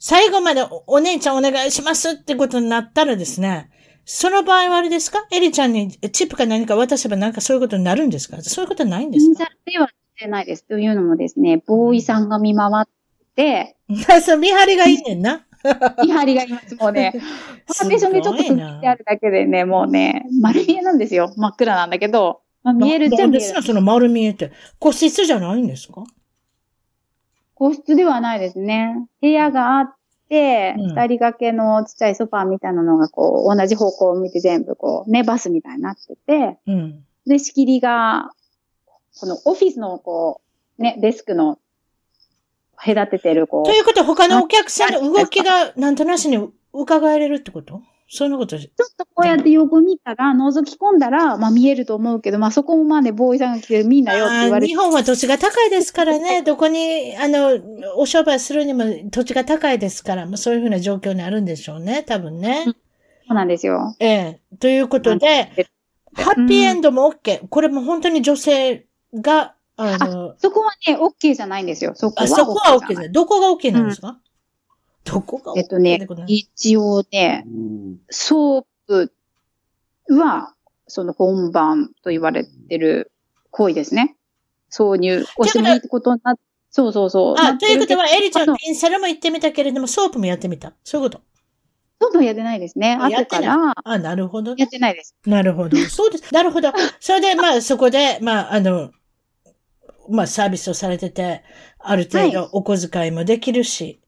[0.00, 3.70] 最後までおお姉ちゃんお願いしますってことになったらですね、
[4.06, 5.26] その場合はあれですか？
[5.32, 8.40] エリちゃんにチップか何か渡せばなんかそういうことになるんですか？
[8.42, 10.64] そういうことはないんです忍か者ではしてないです。
[10.64, 12.86] というのもですね、ボーイさんが見回っ
[13.34, 13.76] て、
[14.24, 15.46] そう、見張りがいいねんな。
[16.04, 16.74] 見張りがいます。
[16.76, 17.14] もうね、
[17.66, 21.32] パーテーションでちょっと区切ってあるだけでね、もうね、丸見えなんですよ。
[21.36, 23.62] 真っ暗なんだけど、まあ、見えるっちゃですか。
[23.62, 24.52] その丸見えって。
[24.78, 26.04] 個室じゃないんですか？
[27.54, 29.06] 個室ではないですね。
[29.22, 29.94] 部屋があっ
[30.28, 30.86] て、うん。
[30.88, 37.04] 二、人掛けのちっちゃいソファーみたいなのがこう、同じ方向を向いて全部こう、ね、バスみたいになってて、うん。
[37.26, 38.32] で、仕切りが、
[39.20, 40.40] このオフィスのこ
[40.78, 41.58] う、ね、デスクの
[42.76, 47.80] 隔ててるこうと、いうことは他のお客さんの動きがなんとなしに伺えれるってこと？
[48.16, 57.58] そんなことちょっとこうやって横見たら、覗き込んだら、まあ見えると思うけど、まあそこもまあね、ボーイさんが来てる見んなよって言われて日、本は土地が高いですからね、 どこに、あの、
[57.96, 62.64] お商売するにも土地が高いですから、まあ、そういうふうな状況にあるんでしょうね、多分ね。
[62.66, 62.70] そ
[63.30, 63.96] うなんですよ。
[63.98, 64.40] ええ。
[64.60, 65.66] ということで、
[66.14, 67.48] ハッピーエンドも OK。
[67.48, 71.94] これも本当に女性が、あの、そこはね、OK じゃないんですよ。
[71.96, 73.12] そこはあそこは OK じゃない。
[73.12, 74.20] どこが OK なんですか、
[75.04, 77.46] どこがえっとね一応ね、
[78.10, 79.12] ソープ
[80.08, 80.54] は、
[80.86, 83.12] その本番と言われてる
[83.50, 84.16] 行為ですね。
[84.70, 86.38] 挿入をしてもいいってことになっ
[86.74, 87.36] そうそうそう。
[87.38, 90.72] あ、ということは、エリちゃんあの、ピンサロも行ってみたけれども、ソープもやってみた。
[90.82, 91.22] そういうこと。
[92.00, 92.98] どんどんやってないですね。
[93.00, 94.68] あやってない後から、あ、なるほどやねっ。
[94.68, 95.14] てないです。
[95.24, 95.76] なるほど。
[95.76, 96.34] そうです。
[96.34, 96.72] なるほど。
[96.98, 98.90] それで、まあ、そこで、まあ、あの、
[100.10, 101.44] まあ、サービスをされてて、
[101.78, 104.00] ある程度お小遣いもできるし、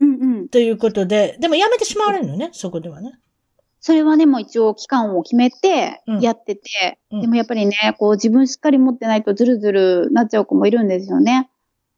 [0.00, 0.48] うんうん。
[0.48, 3.18] ということで、でもやめてしまわれるのね、そこではね。
[3.80, 11.50] それはね、もう一応期間を決めてうんやってて、うんでもやっぱりね、こう自分しっかり持ってないとズルズルなっちゃう子もいるんですよね。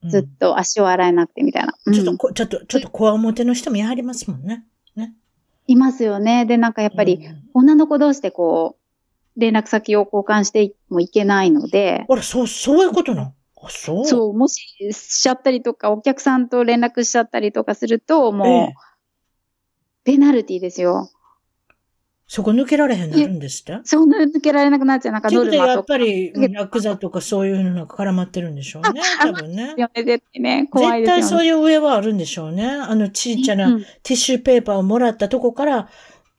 [0.03, 1.74] うんずっと足を洗えなくてみたいな。
[1.86, 4.64] うんちょっとこ、ちょっと、ちょっと、こわ表の人もやはりますもんね。
[5.68, 6.44] いますよね。
[6.44, 8.76] で、なんかやっぱり、うん女の子同士でこ
[9.36, 13.28] う、連絡先を交換してもいけないので、あら、そう、そういうことなの？
[13.28, 13.32] あ、
[13.68, 14.06] そう。
[14.06, 14.60] そう、もし
[14.92, 18.74] しちゃったりとか、お客さんと連絡しちゃったりとかすると、もう、ええ
[20.04, 21.10] ペナルティですよ。
[22.28, 23.80] そこ抜けられへんなるんですって？
[23.82, 25.12] そんな抜けられなくなっちゃう。
[25.12, 25.66] なんかノルマとか。
[25.66, 29.74] やっぱり、うんヤクザとかそういうのが絡まってるんでしょうね、あ多分ね。
[29.96, 30.68] 絶対ね。
[30.70, 31.38] 怖い絶ですよね。
[31.38, 32.68] 対そういう上はあるんでしょうね。
[32.68, 35.88] あの、ちっちゃなうんティッシュペーパーをもらったとこから、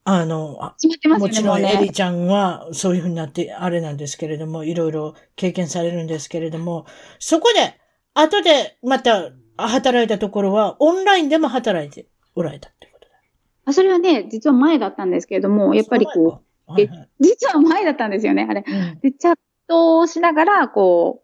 [0.04, 1.90] あの、あね、もちろんねエリ。
[1.90, 6.86] ちゃんはそういうふうになって、あれなんですけれども、いろいろ経験されるんですけれども、
[7.18, 7.78] そこで、
[8.14, 13.14] 後でまた働いたところは、オンラインでも働いておられたってことだ。
[13.66, 18.64] あそれはね、実は前だったんですけれども、やっぱりこう、う、はいはい実は前だったんですよね、あれ。
[18.66, 19.38] うんで、チャッ
[19.68, 21.22] トをしながら、こ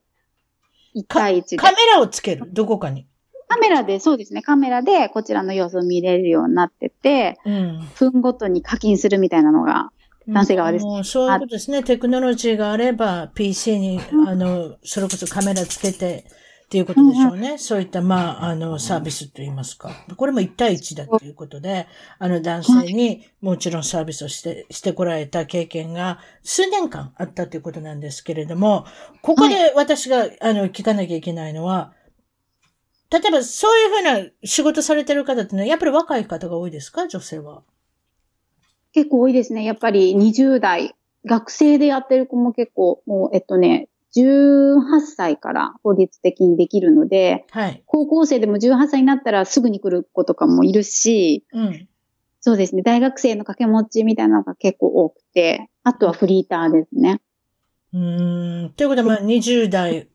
[0.95, 1.57] う、1対1で。
[1.57, 3.07] カメラをつける、どこかに。
[3.55, 7.89] カメラで、そうですね、カメラでこちらの様子を見れるようになってて、うん。
[7.95, 9.91] 分ごとに課金するみたいなのが、
[10.27, 11.83] 男性側ですもうそういうことですね。
[11.83, 16.25] テクノロジーがあれば、PC に、うんあの、それこそカメラつけて、
[16.65, 17.59] っていうことでしょうね。
[17.59, 19.91] そういった、まあ、あの、サービスといいますか。
[20.17, 21.87] これも1対1だということで、
[22.19, 28.87] あの、男性にもちろんサービスをして、してこられた経験が数年間あったということなんですけれども、
[29.23, 31.93] ここで私が、あの、聞かなきゃいけないのは、
[33.21, 37.07] 例えばそういうふうな仕事されてる方ってね、やっぱり若い方が多いですか？
[37.07, 37.63] 女性は。
[38.93, 39.65] 結構多いですね。
[39.65, 40.95] やっぱり20代、
[41.25, 47.83] 学生でやってる子も結構、もう、えっとね、18歳から法律的にできるので、はい。
[47.87, 51.89] 高校生でも18歳になったらすぐに来る子とかもいるし、うん。
[52.41, 57.21] そうですね、大学生の掛け持ちみたいなのが結構多くて、あとはフリーターですね。
[57.93, 58.71] うーん。
[58.75, 60.09] ということで、まあ、20代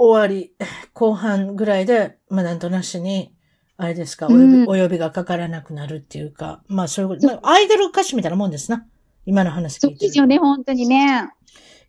[0.00, 0.54] 終わり、
[0.94, 3.34] 後半ぐらいで、まあ、なんとなしに、
[3.76, 8.86] あれですか、お呼び,、うんお呼びがかからなくなるっていうか、まあ、そういうこと、まあ、アイドル歌手みたいなもんですな。
[9.26, 11.28] 今の話そ聞いてるうですよね、本当にね。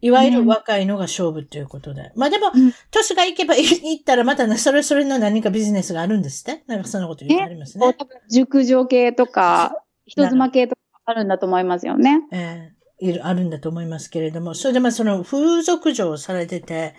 [0.01, 2.11] いわゆる若いのが勝負ということで。
[2.17, 7.95] まあでもうん、年がいけばいいったらまたね、それそれの何かビジネスがあるんですってなんかそんなこと言ってありますね。
[8.29, 12.19] 熟女系とか、人妻系とかあるんだと思いますよね。
[12.33, 16.93] ええいる、あるんだと思いますけれども、それでまあその風俗嬢をされてて、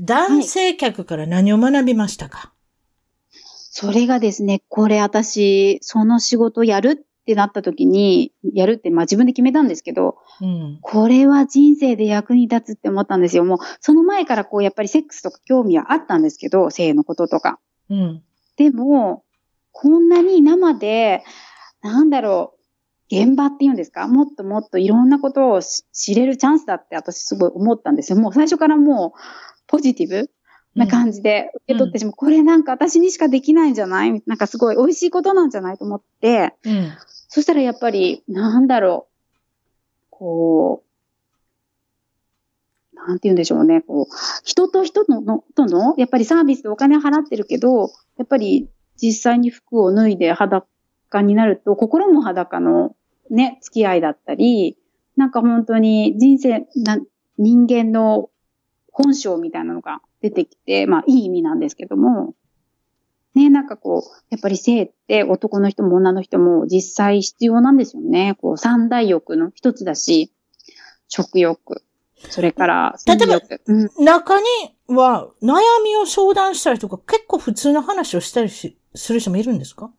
[0.00, 2.52] 男性客から何を学びましたか、
[3.30, 10.78] それがですね、これ私、その仕事やるってなった時に、やるって、まあ自分で決めたんですけど、うん。
[10.82, 13.44] これは人生で役に立つって思ったんですよ。
[13.44, 17.58] もう、その前からこう、やっぱりセックスとか興味はあったんですけど、性のこととか。
[17.88, 18.22] うん。
[18.56, 19.24] でも、
[19.72, 21.24] こんなに生で、
[21.82, 22.54] なんだろ
[23.10, 24.08] う、現場っていうんですか？
[24.08, 28.18] もっともっといろんなことをし知れるチャンスだって私すごい思ったんですよ。
[28.18, 29.18] もう最初からもう、
[29.74, 30.30] ポジティブ
[30.76, 32.12] な感じで受け取ってしまう。
[32.12, 34.22] これなんか私にしかできないんじゃない？
[34.24, 35.78] なんかすごい美味しいことなんじゃない？
[35.78, 36.92] と思って、うん。
[37.28, 40.84] そしたらやっぱり、なんだろう、こ
[42.92, 44.14] う、なんて言うんでしょうね、こう、
[44.44, 48.68] 人と人ののとの、やっぱりサービスでお金払ってるけど、やっぱり
[49.02, 50.68] 実際に服を脱いで裸
[51.22, 52.94] になると、心も裸の
[53.28, 54.78] ね、付き合いだったり、
[55.16, 56.98] なんか本当に人生、な
[57.36, 58.30] 人間の
[58.94, 62.34] 本性みたいなのが出てきて、まあいい意味なんですけども、
[63.34, 68.36] ね、なんかこう、やっぱり性って男の人も女の人も実際必要なんですよね。
[68.40, 70.32] こう三大欲の一つだし、
[71.08, 71.82] 食欲、
[72.30, 73.40] それから例えば。
[73.66, 74.46] うん、中に
[74.86, 79.90] は悩みを相談したりとか結構普通の話をしたりしする人もいるんですか？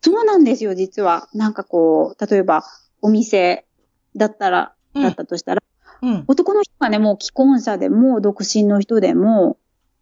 [0.00, 1.28] そうなんですよ、実は。
[1.32, 2.64] なんかこう、例えば
[3.00, 3.64] お店
[4.16, 5.62] だったら、うんだったとしたら、
[6.02, 6.24] うん。
[6.26, 9.58] 男の人がね、もう既婚者でも独身の人でも、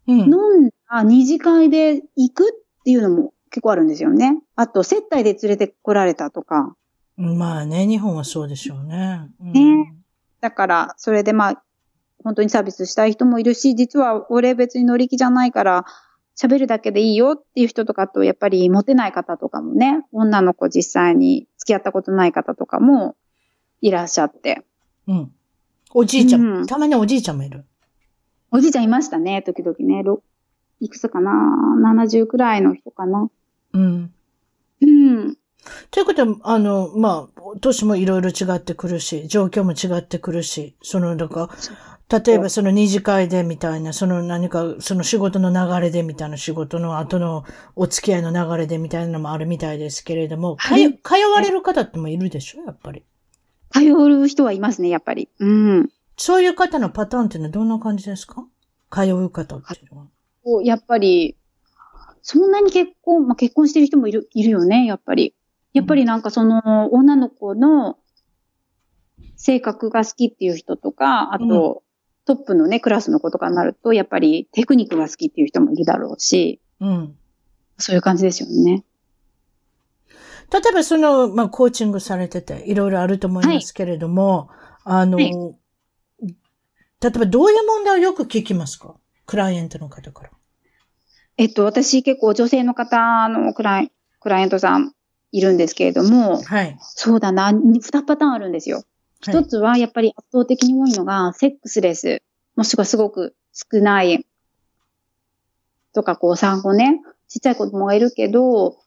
[0.07, 0.19] うん。
[0.19, 0.27] 飲
[0.65, 4.41] んだ二次会で行くっていうのも結構あるんですよね。
[4.55, 6.75] あと、接待で連れて来られたとか。
[7.17, 9.29] まあね、日本はそうでしょうね。
[9.41, 9.93] うんね
[10.41, 11.63] だから、それでまあ、
[12.23, 15.85] 本当にサービスしたい人もいるし、実は俺別に乗り気じゃないから、
[16.35, 23.15] 喋るだけでいいよっていう人とかと、やっぱりモテない方とかもね、女の子実際に付き合ったことない方とかも
[23.81, 24.65] いらっしゃって。
[25.07, 25.31] うん。
[25.93, 27.65] おじいちゃん、うんたまにおじいちゃんもいる。
[28.51, 30.03] おじいちゃんいましたね、時々ね。
[30.03, 30.23] ろ
[30.79, 31.31] いくつかな
[31.83, 33.29] ?70 くらいの人かな。
[33.73, 34.13] うん。
[34.81, 35.37] うん。
[35.91, 41.49] ということは、あの、まあ、年もいろいろ違ってくるし、状況も違ってくるし、その、なんか、
[42.25, 52.65] 例えばその二次会でみたいな、その何か、その仕事の流れでみたいな仕事の後のお付き合いの流れでみたいなのもあるみたいですけれども、かはい通われる方ってもいるでしょ？
[52.65, 53.03] やっぱり。
[53.71, 55.29] 通う人はいますね、やっぱり。
[55.39, 55.89] うん。
[56.17, 58.45] そういう方のパターンっていうのはどんな感じですか？
[58.91, 60.09] 通う方っていうの
[60.45, 60.63] は。
[60.63, 61.37] やっぱり、
[62.21, 65.33] そんなに結婚、まあ、結婚してる人もいる、いるよね、やっぱり。
[65.73, 67.97] やっぱりなんかその、女の子の
[69.37, 71.83] 性格が好きっていう人とか、あと、
[72.25, 77.17] トップのね、クラスの子とかになると、やっぱりテクニックが好きっていう人もいるだろうし、うん。
[77.77, 78.83] そういう感じですよね。
[80.51, 84.49] 例えばその、まあ、コーチングされてて、いろいろあると思いますけれども、
[84.83, 85.31] あの、はい。
[87.01, 88.95] 例えばどういう問題をよく聞きますか？
[89.25, 90.29] クライアントの方から。
[91.37, 94.93] えっと、私結構女性の方のクライクライアントさん
[95.31, 96.77] いるんですけれども、はい。
[96.81, 98.83] そうだな、二パターンあるんですよ。
[99.25, 99.35] はい。
[99.41, 102.21] 一つはやっぱり圧倒的に多いのが、セックスレス、
[102.55, 104.27] もしくはすごく少ない。
[105.93, 108.77] とか、こう産後ね、ちっちゃい子供がいるけど、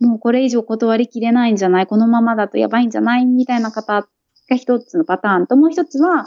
[0.00, 1.86] もうこれ以上断りきれないんじゃない？
[1.86, 3.26] このままだとやばいんじゃない？
[3.26, 4.08] みたいな方
[4.48, 6.26] が一つのパターンと、もう一つは、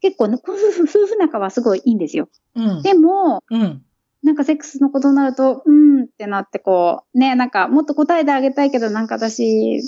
[0.00, 2.28] 結構ね、夫婦、夫婦仲はすごいいいんですよ。
[2.54, 2.82] うん。
[2.82, 3.84] でも、うん。
[4.22, 9.80] なんかセックスのことになると、うーんってなってこう、ね、なんかもっと答えてあげたいけど、なんか私、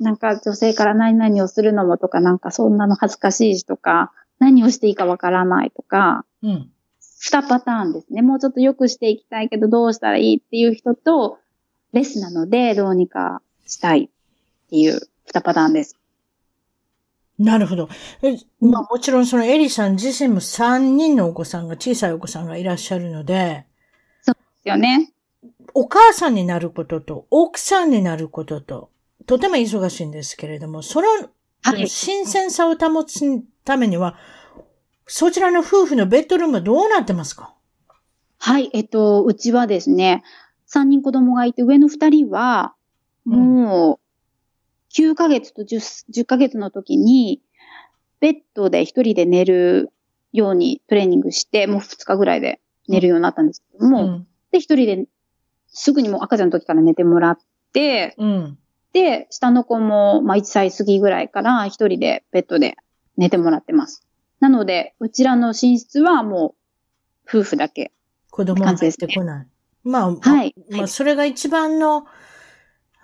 [0.00, 6.70] なんか女性から何々をするのもとか、なんかそんなの恥ずかしいしとか、何をしていいかわからないとか、うん。
[7.20, 8.22] 二パターンですね。
[8.22, 11.38] もうちょっと良くしていきたいけど、どうしたらいいっていう人と、
[11.94, 14.08] レスなので、どうにかしたいっ
[14.68, 15.96] ていう二パターンです。
[17.38, 17.88] なるほど。
[18.22, 23.66] えまあもちろんそのエリさん自身も3人のお子さんが、小さいお子さんがいらっしゃるので、
[24.26, 24.32] で
[24.62, 25.12] すよね。
[25.72, 28.90] お母さんになることと、奥さんになることと、
[29.26, 31.08] とても忙しいんですけれども、その
[31.62, 31.88] はい。
[31.88, 33.20] 新鮮さを保つ
[33.64, 34.16] ためには、
[35.06, 37.54] そちらの夫婦のベッドルームはどうなってますか？
[38.38, 40.22] はい、えっと、うちはですね、
[40.66, 42.74] 三人子供がいて、上の二人は、
[43.24, 44.04] もう、
[44.94, 47.40] 9ヶ月と 10, 10ヶ月の時に、
[48.20, 49.90] ベッドで一人で寝る
[50.32, 54.26] ようにトレーニングして、もう2日ぐらいで寝るようになったんですけども、ん。
[54.52, 55.06] で、一人で
[55.68, 57.38] すぐにもう赤ちゃんの時から寝てもらっ
[57.72, 58.58] て、うん。
[58.92, 62.76] で、下の子も、まあ1歳過ぎぐらいから一人でベッドで
[63.16, 64.06] 寝てもらってます。
[64.40, 66.54] なので、うちらの寝室はも
[67.26, 67.92] う、夫婦だけ。
[68.30, 69.46] 子供が入ってこない。
[69.84, 70.54] まあ、はい。
[70.70, 72.06] まあ、それが一番の、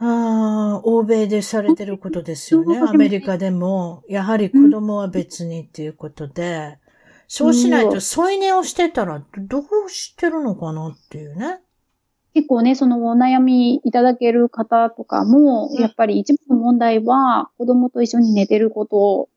[0.03, 2.79] あー欧米でされてることですよね。
[2.79, 6.79] アメリカでも、やはり子供は別にっていうことで、
[7.29, 11.61] そうしないと添い寝をしてたらどうしてるのかなっていうね。
[12.33, 19.29] 結構ね、そのお悩みいただける方とかも、うんやっぱり一番の問題は、子供と一緒に寝てること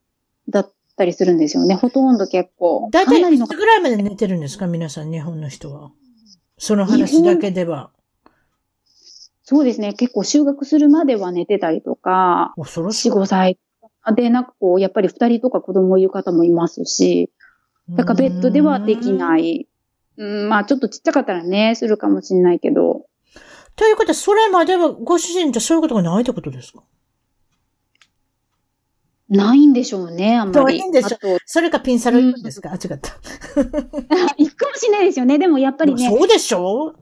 [0.47, 1.75] だったりするんですよね。
[1.75, 2.87] ほとんど結構。
[2.91, 4.67] だいたいいつぐらいまで寝てるんですか？
[4.67, 5.91] 皆さん、日本の人は。
[6.57, 7.91] その話だけでは。
[9.43, 9.93] そうですね。
[9.93, 13.11] 結構就学するまでは寝てたりとか、4、恐ろしい。
[13.11, 13.57] 5歳。
[14.15, 17.29] で、なんかこう、やっぱり2人とか子供いる方もいますし、
[17.89, 19.67] だからベッドではできない
[20.15, 23.07] うん、まあちょっとちっちゃかったらね、するかもしれないけど。
[23.75, 26.83] ということは、それまではご主人ってそういうことがないってことですか？
[29.38, 30.79] ないんでしょうね、あんまり。
[30.79, 33.11] ないんでしょあと、それかピンサロ行くんですか、あ、違った。
[34.38, 35.38] 行くかもしれないですよね。
[35.38, 36.93] でもやっぱりね、そうでしょ？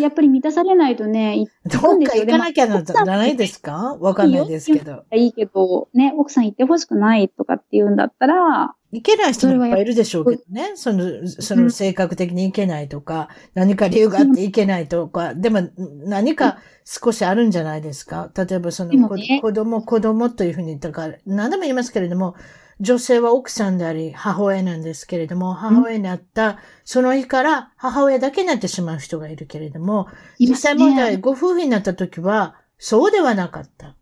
[0.00, 1.78] やっぱり満たされないとね、行ど。
[1.78, 3.96] っか行かなきゃなでもらないですか？
[4.00, 5.04] わかんないですけど。
[5.14, 10.72] いいけど、ね、奥さん行ってほしくないとかって言うんだったら、行けない人もいっぱいいるでしょうけどね。
[10.76, 15.68] その、その性格的に行けないとか、何か理由があって行けないとか、でも
[16.06, 18.30] 何か少しあるんじゃないですか？
[18.36, 22.34] 例えばそのね子供、子供というふうに言ったから、何でも言いますけれども、
[22.80, 30.08] 女性は奥さんであり母親なんですけれども、母親になった、その日から母親だけになってしまう人がいるけれども、
[30.40, 33.94] ね際問題、ご夫婦になった時は、そうではなかった。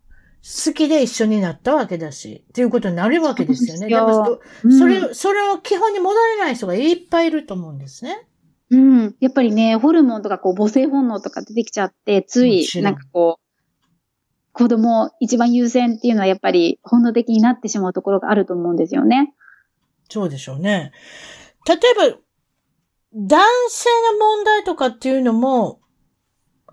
[0.43, 3.79] 好きで一緒になったわけだし、っていうことになるわけですよね。
[3.79, 8.27] そうですよでもうんそれ、それを基本に戻れない人がいっぱいいると思うんですね。
[8.69, 9.15] うん。
[9.21, 13.43] やっぱりね、ホルモンとかこう母性本能とか出てきちゃって、ついなんかこう、
[14.51, 19.33] 子供一番優先っていうのはやっぱり本能的になってしまうところがあると思うんですよね。
[20.09, 20.91] そうでしょうね。
[21.65, 22.17] 例えば、
[23.15, 25.79] 男性の問題とかっていうのも、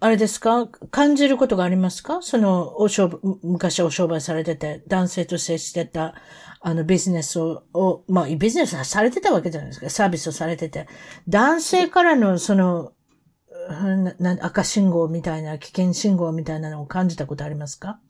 [0.03, 0.67] あれですか？
[0.67, 2.23] 感じることがありますか？
[2.23, 6.15] その、お商売昔お商売されてて、男性と接してた、
[6.61, 9.91] あの、ビジネスを、をまあ、ビジネスはされてたわけじゃないですか。
[9.91, 10.89] サービスをされてて。
[11.29, 12.93] 男性からの、その、
[14.41, 18.01] 赤信号みたいな、危険信号みたいなのを感じたことありますか？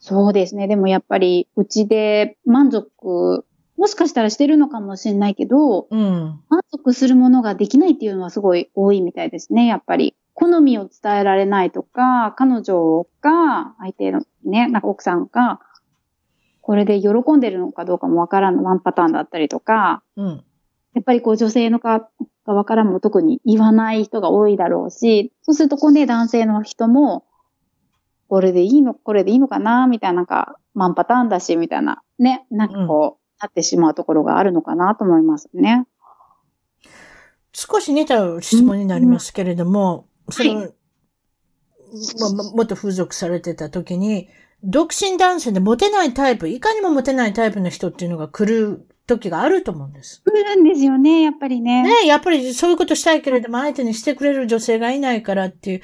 [0.00, 0.68] そうですね。
[0.68, 3.46] でもやっぱり、うちで満足、
[3.78, 6.40] もしかしたらしてるのかもしれないけど、うん。
[6.50, 10.14] 満足するものができないっていうのはすごい多いみたいですね、やっぱり。
[10.34, 15.60] 好みを伝えられないとか、彼女が、相手のね、なんか奥さんが、
[16.60, 20.44] これで喜んでるのかどうかもわからんワンパターンだったりとか、うん。
[20.94, 22.08] やっぱりこう女性のか
[22.46, 27.24] がわからんも特に言わない人が多いだろうし、そうするとこうね、男性の人も、
[28.28, 35.86] これでいいの、これでいいのかなみたいな、なんか、ワンパターンだし、みたいな、ね、なんかこう、なってしまうところがあるのかなと思いますね。
[37.52, 40.68] 少し似た質問になりますけれども、その、は
[42.20, 44.28] まも元風俗されてた時に、
[44.62, 50.22] 独身男性でモテないタイプ、いかにもモテないタイプの人っていうのが来る時があると思うんです。
[50.24, 51.82] 来るんですよね、やっぱりね。
[51.82, 55.82] ねやっぱりそういうことしたいけれども、相手にしてくれる女性がいないからっていう、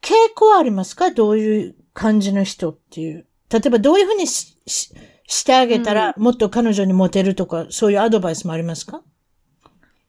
[0.00, 1.10] 傾向はありますか？
[1.10, 3.26] どういう感じの人っていう。
[3.50, 4.94] 例えばどういうふうにしし
[5.26, 9.02] してあげたら、もっと彼女にモテるとか、そういうアドバイスもありますか？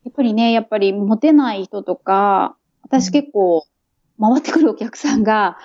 [0.05, 3.67] やっぱりね、やっぱりモテない人とか、私結構
[4.19, 5.57] 回ってくるお客さんが、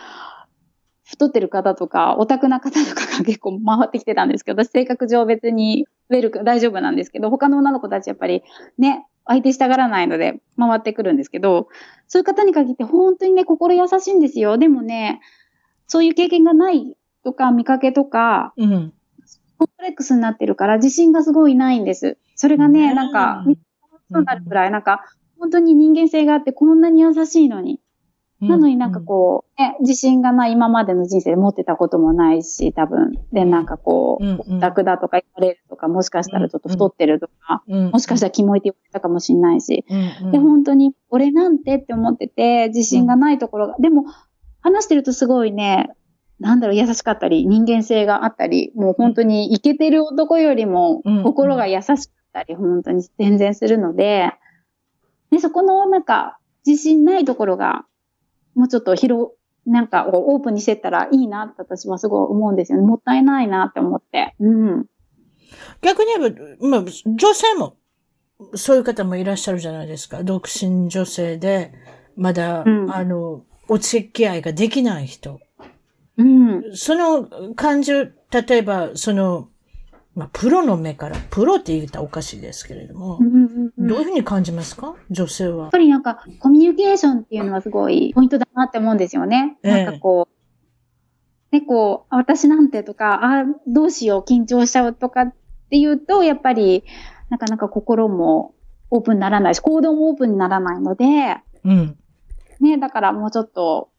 [1.04, 8.42] 太ってる方とか、オタクな方とかが 結構回ってきてたんですけど、私性格上別にウェルク大丈夫なんですけど、他の女の子たちやっぱり
[8.76, 11.68] ね、相手したがらないので回ってくるんですけど、
[12.08, 14.58] そういう方に限って本当にね、心優しいんですよ。
[14.58, 15.20] でもね、
[15.86, 16.94] そういう経験がない
[17.24, 18.92] とか、見かけとか、うん。
[19.58, 22.16] コンプレックスになってるから自信がすごいないんです。
[22.36, 23.44] それがね、うんなんか、
[24.12, 25.04] そうなるくらい、なんか、
[25.38, 27.80] 本当に人間性があってこんなに優しいのに。
[28.40, 33.18] なのになんかこう、ね、自信がない今までの人生で持ってたこともないし、多分。
[33.32, 34.56] で、なんかこう、うんうん。
[34.58, 39.84] オタクだとか言われるとか、もしかしたらちょっと太ってるとか、うん、もしかしたらキモいって言われたかもしれないし。
[40.30, 44.04] で、本当に、俺なんてって思ってて、自信がないところが、でも、
[44.60, 45.90] 話してるとすごいね、
[46.38, 51.96] なんだろう、優しかったり、人間性があったり、もう本当にイケてる男よりもうん、心が優しかっ
[52.32, 54.32] たり、本当に全然するので、
[55.30, 57.84] で、そこのなんか、自信ないところが、
[58.54, 59.32] もうちょっと広、
[59.66, 62.86] なんかオープンにしてったらいいなって私はすごい思うんですよね。
[62.86, 64.34] もったいないなって思って。
[64.40, 64.86] うん。
[65.82, 67.76] 逆に言えば、まあ、女性も、
[68.54, 70.22] そういう方もいらっしゃるじゃないですか。
[70.22, 71.72] 独身女性で、
[72.16, 75.40] まだ、うんあの、お付き合いができない人。
[76.16, 76.64] うん。
[76.74, 78.12] その感じ、例
[78.50, 79.48] えば、その、
[80.18, 84.96] まあ、プロの目から、プロって言ったらおかしいですけれどもう、んうんうんどういうふうに感じますか？
[85.10, 85.70] 女性はやっ。
[85.70, 89.56] ぱりなんか、コミュニケーションっていうのはすごいポイントだなって思うんですよね。
[89.62, 90.28] ええなんかこ
[91.52, 95.34] う、ね、こう、あ私なんてとか、あどうしよう、緊張しちゃうとかっ
[95.70, 96.82] ていうと、やっぱり、
[97.30, 98.54] なかなか心も
[98.90, 101.96] オープンにならないし、行動もオープンにならないので、うん。
[102.60, 103.90] ね、だからもうちょっと、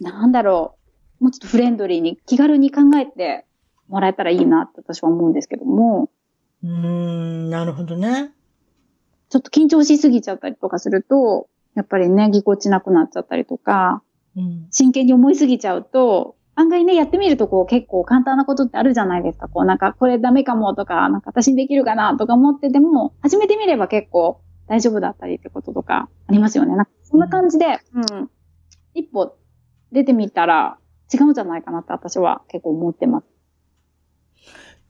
[0.00, 0.74] なんだろ
[1.20, 3.46] う、もうちょっとフレンドリーに気軽に考えて
[3.88, 6.10] もらえたらいいなって私は思うんですけども、
[6.62, 8.32] うーん、なるほどね。
[9.28, 14.02] ちょっと緊張しすぎちゃったりとかすると、やっぱりね、ぎこちなくなっちゃったりとか、
[14.36, 14.66] うん。
[14.70, 19.48] 真剣に思いすぎちゃうと、案外ね、やってみるとこう結構簡単なことってあるじゃないですか。
[19.48, 26.76] こうなんかこれダメかもとか、なんか私にできるかなとか思ってても、始めてみれば結構大丈夫だったりってこととかありますよね。
[26.76, 28.30] なんかそんな感じで、うん。
[28.94, 29.36] 一歩
[29.90, 30.78] 出てみたら
[31.12, 33.26] 違うんじゃないかなって私は結構思ってます。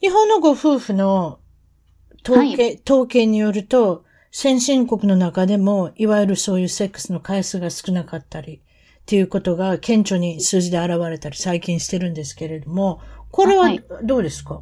[0.05, 1.41] 日本のご夫婦の
[2.29, 8.61] 統計、統計によると、先進国の中でも、いわゆるそういうセックスの回数が少なかったり、っ
[9.07, 13.01] ていうことが顕著に数字で現れたり最近してるんですけれども、
[13.31, 13.83] これははい。
[14.03, 14.61] どうですか、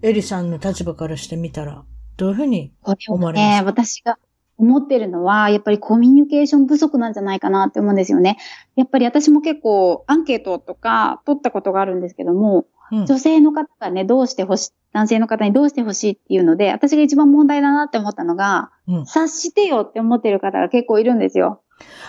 [0.00, 1.84] エリさんの立場からしてみたら、
[2.16, 2.72] どういうふうに
[3.06, 3.60] 思われます？
[3.60, 4.18] ね、私が
[4.56, 8.38] 思ってるのは、やっぱりコミュニケーション不足なんじゃないかなって思うんですよね。
[8.76, 21.62] やっぱり私も結構アンケートとか取ったことがあるんですけども、うん女性の方がね、どうしてほしい、男性の方にどうしてほしいっていうので、私が一番問題だなって思ったのが、うん察してよって思ってる方が結構いるんですよ。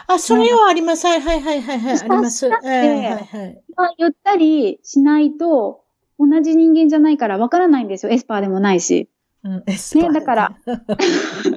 [0.08, 1.08] あ、それはあります。
[1.08, 2.46] はいはいはいはい、はい、あります。
[2.46, 3.64] えだってえはいはい。
[3.76, 5.82] まあ、言ったりしないと、
[6.20, 8.12] 同じ人間じゃないからわからないんですよ。
[8.12, 9.10] エスパーでもないし。
[9.44, 10.56] うん、エスパーねだから。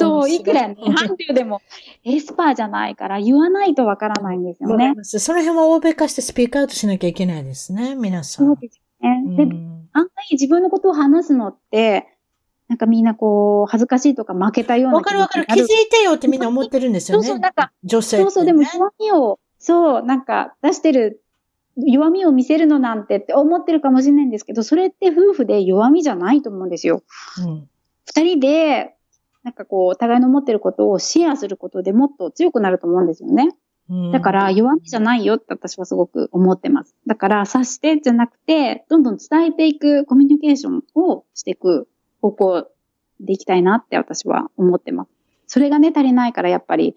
[0.00, 1.60] そう、いいくらね、韓流でも
[2.04, 4.94] エスパーじゃないから言わないとわからないんですよね。
[5.02, 8.46] その辺は欧米化して speak out しなきゃいけないですね、皆さん。
[8.46, 9.36] そうですね。
[9.36, 12.06] で、うん案外自分のことを話すのって、
[12.68, 15.46] なんかみんなこう、恥ずかしいとか負けたようなわかるわかる。
[15.46, 17.26] 気づいてよってみんな思ってるんですよね。
[17.26, 18.22] そうそうなんか女性ね。
[18.24, 21.24] そうそう、でも弱みを、そう、なんか出してる、
[21.76, 27.02] 弱みを見せるのなんてって思ってるかもしれないんですけど、それって夫婦で弱みじゃないと思うんですよ。
[27.44, 27.68] うん。
[28.06, 28.94] 二人で、
[29.42, 33.48] なんかこう、お互いの持ってることをシェアすることでもっと強くなると思うんですよね。
[33.88, 36.94] うんだから弱みじゃないよって私はすごく思ってます。
[37.08, 41.88] だから察してじゃなくて、どんどん伝えていくコミュニケーションをしていく
[42.22, 42.70] 方向
[43.18, 45.10] でいきたいなって私は思ってます。
[45.48, 46.94] それがね、足りないからやっぱり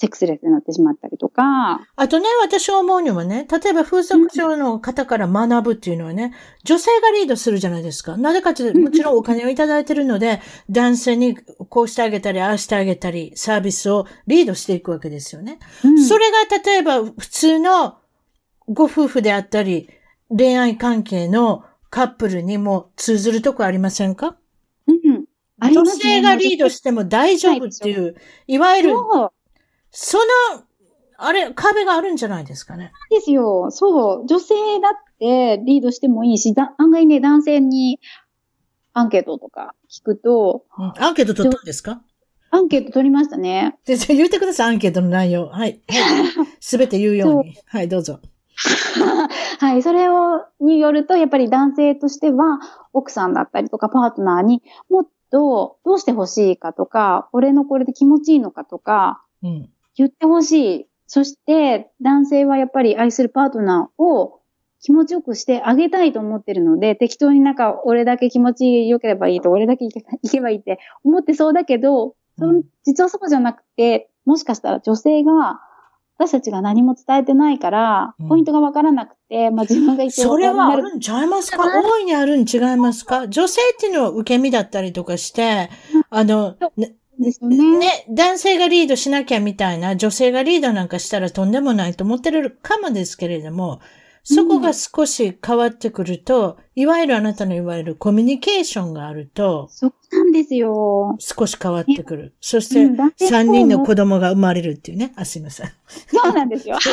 [0.00, 6.32] セックスレスになってしまったりとか、あとね、私が思うにはね、例えば風俗嬢の方から学ぶっていうのはね、
[6.64, 8.16] 女性がリードするじゃないですか。
[8.16, 10.40] なぜかというと、もちろんお金をいただいてるので、
[10.70, 15.58] 男性にこうしてあげたり、ああしてあげたり、サービスをリードしていくわけですよね。
[15.84, 16.02] うん。
[16.02, 17.98] それが例えば普通の
[18.68, 19.90] ご夫婦であったり、
[20.30, 24.36] 恋愛関係のカップルにも通ずるとこありませんか？
[24.86, 25.24] うん。
[25.58, 28.14] あり女性がリードしても大丈夫っていう、
[28.46, 28.94] いわゆる、
[29.90, 30.24] その、
[31.18, 32.92] あれ、壁があるんじゃないですかね。
[33.10, 33.70] ですよ。
[33.70, 34.26] そう。
[34.26, 38.00] 女性だってリードしてもいいし、だ案外ね、男性に
[38.94, 42.02] アンケートとか聞くと、うんアンケート取ったんですか？
[42.50, 43.78] アンケート取りましたね。
[43.84, 45.46] で言ってください、アンケートの内容。
[45.46, 45.80] はい。
[46.58, 47.56] すべて言うように。
[47.66, 48.18] はい、どうぞ。
[49.60, 49.82] はい。
[49.82, 52.58] それを、によると、やっぱり男性としては、
[52.92, 59.70] 奥さんだったりとか、パートナーにもっとどうしてほしいかとか、俺のこれで気持ちいいのかとか、うん。
[60.00, 60.86] 言ってほしい。
[61.06, 64.40] そして、男性はやっぱり愛するパートナーを
[64.80, 69.92] 気持ちよくしてあげたいと思ってるので、適当になんか、俺だけ気持ちよければいいと、俺だけ行
[70.30, 75.60] けばいいって思ってそうだけど、そん実はそうじゃなくて、もしかしたら女性が、
[76.16, 80.82] 私たちが何も伝えてないからうん、ポイントがわからなくて、まあ自分が一応それはあなる。
[80.82, 81.58] るんちゃいますか？
[81.64, 83.26] 大いにあるん違いますか？
[83.26, 85.70] 女性っていうのは受け身だったりとかして、
[86.10, 86.56] あの、
[87.20, 87.78] ですよね。
[87.78, 93.80] ね、男性がリードしなきゃみたいな、女性がリードなんかしたらとんでもないと思ってるかもですけれども、
[94.22, 101.16] そこが少し変わってくると、いわゆるあなたのいわゆるコミュニケーションがあると、そうなんですよ。
[101.18, 102.34] 少し変わってくる。
[102.40, 105.12] そしてうん男、性三人のも子供が生まれるっていうね。
[105.16, 105.70] あ、すいません。
[105.88, 106.76] そうなんですよ。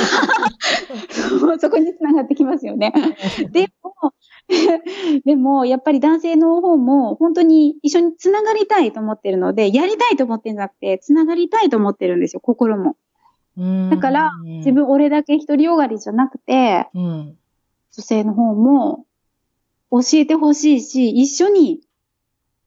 [1.39, 2.93] そうそこに繋がってきますよね。
[3.51, 4.13] でも、
[5.25, 12.95] でも、やっぱり男性の方も本当に一緒に繋がりたいと思ってるので、やりたいと思ってるんじゃなくて、繋がりたいと思ってるんですよ、心も。
[13.89, 17.37] だから、自、分、俺だけ独りよがりじゃなくて、うん。
[17.91, 19.05] 女性の方も
[19.89, 21.81] 教えてほしいし、一緒に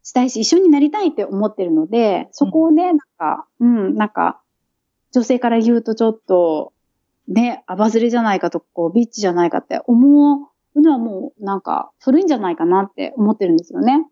[0.02, 4.40] したいし、一緒になりたいって思ってるので、そこをね、なんか、うん、なんか、
[5.12, 6.72] 女性から言うとちょっと、
[7.28, 14.08] ね、あばずれじゃないかとか、こう、ビッチじゃないかって思うのはもう、なんか、古いんじゃないかなって思ってるんですよね。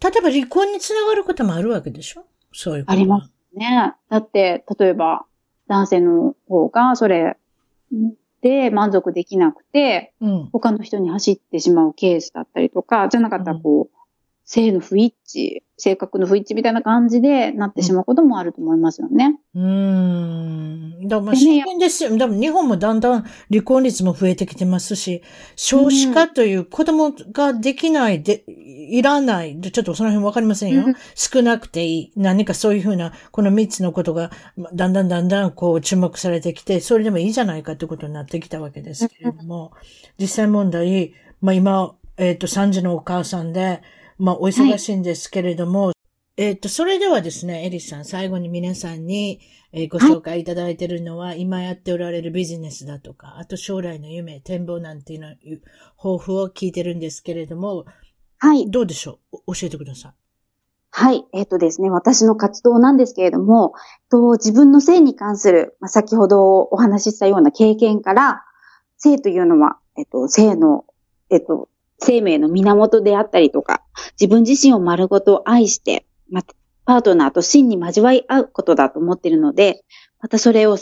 [0.00, 2.26] 例えば離婚につながることもあるわけでしょ？
[2.52, 3.32] そういうことはあります。
[3.56, 3.94] ね。
[4.08, 5.24] だって、例えば、
[5.68, 7.36] 男性の方が、それ
[8.42, 10.48] で満足できなくて、うん。
[10.52, 13.95] 他の人に走ってしまうケースだったりとか、じゃなかったらこう、
[14.48, 19.40] 性の不一致、性格の不一致みたいな感じでなってしまうこともあると思いますよね。
[19.56, 21.08] うーん。
[21.08, 22.16] だからまあでね真剣ですよ。
[22.16, 25.22] でも日本もだんだん離婚率も増えてきてますし、
[25.56, 29.60] 少子化という子供ができないで、いらない。
[29.60, 30.84] ちょっとその辺わかりませんよ。
[30.86, 32.12] うん少なくていい。
[32.14, 39.72] 何かそういうふうな、この三つのことが、まだんだんだんだんこう注目されてきて、それでもいいじゃないかということになってきたわけですけれども、
[40.20, 43.82] 実際問題、まあ今、えっ、と、三児のお母さんで、
[44.18, 45.92] まあお忙しいんですけれども、
[46.38, 49.40] えっ、と、それではですね、エリスさん、最後に皆さんに、
[49.72, 55.28] えーご紹介いただいているのは、今やっておられるビジネスだとか、あと将来の夢、展望なんていうの、
[55.96, 57.86] 抱負を聞いてるんですけれども、
[58.38, 58.70] はい。
[58.70, 59.38] どうでしょう？
[59.46, 60.14] お教えてください。
[60.90, 61.26] はい。
[61.32, 63.72] えっ、とですね、私の活動なんですけれども、
[64.10, 68.42] と自分の性に関する、まあ、先ほどお話ししたような経験から、
[68.98, 70.84] 性というのは、えっ、と、性の、
[71.30, 73.82] えっ、と、生命の源であったりとか、
[74.20, 76.54] 自分自身を丸ごと愛して、また、
[76.84, 79.84] パートナーと真に交わり合うことだと思っているので、
[80.20, 80.78] またそれを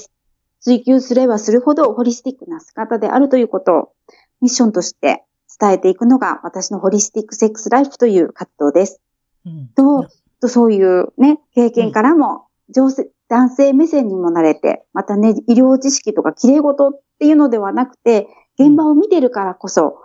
[0.61, 3.93] 追求すればするほどホリスティックな姿であるということを
[4.41, 5.24] ミッションとして
[5.61, 9.01] 伝えていくのが私のホリスティックセックスライフという活動です。
[9.47, 9.69] うん。
[9.69, 10.09] と、
[10.41, 18.28] とそういうね、経験からも、女性男性目線にもなれて、またね、医療知識とか綺麗事っていうのではなくて、
[18.59, 19.97] 現場を見てるからこそ、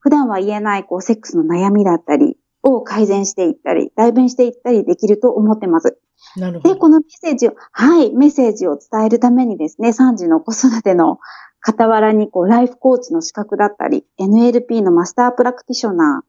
[0.00, 5.98] 普段は言えない、こう、セックスの悩みだったりを改善していったり、代弁していったりできると思ってます。
[6.36, 6.76] で、なるほど。
[6.76, 11.18] このメッセージを、はい、メッセージを伝えるためにですね、3時の子育ての
[11.64, 16.22] 傍らに、こう、ライフコーチの資格だったり、NLP のマスタープラクティショナ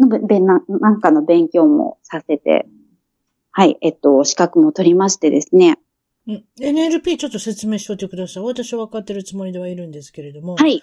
[0.00, 2.66] ーのべべななんかの勉強もさせて、
[3.50, 5.78] はい、えっと、資格も取りましてですね。
[6.26, 8.42] うん NLP ちょっと説明しといてください。
[8.44, 10.54] 私は分かってるつもりではいるんですけれども。
[10.54, 10.80] はい、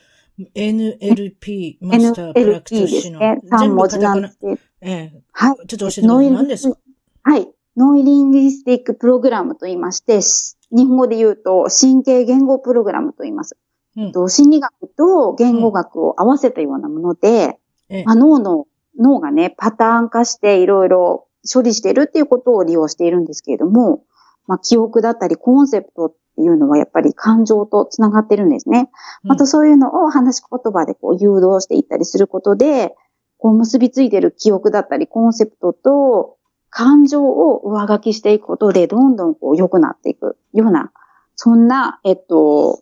[0.55, 3.67] NLP、 master practitioner ですねー。。
[3.67, 4.51] 3文字なんですけど、
[4.81, 5.21] ええ。
[5.31, 5.67] はい。
[5.67, 6.31] ちょっと教えてください。
[6.31, 6.77] 何ですか？
[7.23, 7.49] はい。
[7.77, 13.57] Neuro-Linguistic Program と言いまして、し日本語で言うと神経言語プログラムと言います。
[13.97, 17.59] うんと心理学と言語学を合わせたようなもので、
[17.89, 18.65] ええまあ、脳の、
[18.97, 24.03] 脳がね、パターン化していろいろ処理しているっていうことを利用しているんですけれども、
[24.45, 28.89] まあ、記憶だったりコンセプトいうのはやっぱり感情とつながってるんですね。
[29.23, 32.95] またそういうのを話し言葉でこう誘導していったりすることで、
[33.37, 36.37] こう結びついている記憶だったりコンセプトと
[36.69, 40.91] 感情を上書きしていくことで、どんどんこう良くなっていくような、
[41.35, 42.81] そんな、えっと、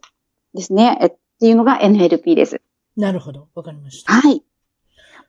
[0.53, 1.09] ですね、えっ
[1.39, 2.61] ていうのが NLP です。
[2.95, 3.47] なるほど。
[3.53, 4.11] わかりました。
[4.11, 4.43] はい。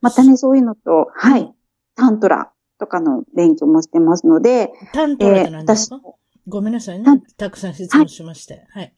[0.00, 1.52] またね、そういうのと、はい。
[1.94, 6.00] タントラとかの勉強もしてますので、タントラって何ですか、
[6.48, 7.22] ごめんなさいね。
[7.36, 8.66] たくさん質問しまして。
[8.70, 8.94] はい。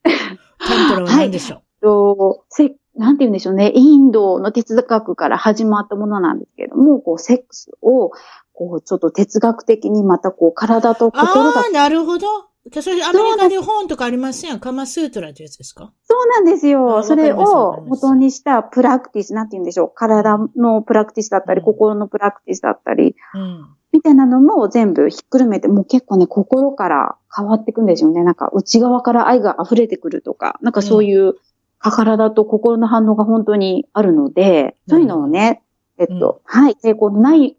[0.58, 3.72] タントラは何でしょう、と、せ、なんて言うんでしょうね。
[3.74, 8.10] インドの哲学から始まったものなんですけれども、こう、セックスを、
[8.52, 12.26] こう、ちょっと哲学的にまたこう、体と心がああ、なるほど。
[12.82, 14.60] それアメリカで本とかありませんやん。
[14.60, 15.94] カマスートラってやつですか？
[16.02, 16.84] そうなんですあよ。
[16.84, 19.92] わそれを元にしたプラクティス、なんて言うんでしょう。
[19.94, 23.76] 体のプラクティスだったり、うん心のプラクティスだったり、うん。
[23.92, 28.22] みたいなのも全部ひっくるめて、もう結構ね、心から変わっていくんですよね。
[28.22, 31.34] なんか内側から愛が溢れてくるとか、なんかそういう
[31.78, 35.62] 体と心の反応が本当にあるので、うんそういうのをね、
[35.98, 37.56] えっと、はい、抵抗のない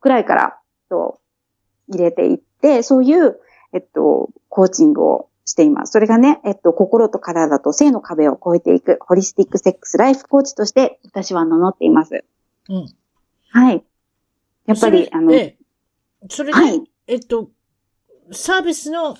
[0.00, 1.20] くらいから、と、
[1.88, 3.38] 入れていって、そういう、
[3.72, 5.92] えっと、コーチングをしています。
[5.92, 12.24] それがね、えっと、心と体と性の壁を越えていく、ホリスティックセックスライフコーチとして、私は名乗っています。
[12.68, 12.86] うん。
[13.50, 13.82] はい。
[14.66, 15.59] やっぱり、あの、ええ
[16.28, 16.82] それで、はい。
[17.06, 17.50] えっと、
[18.32, 19.16] サービスの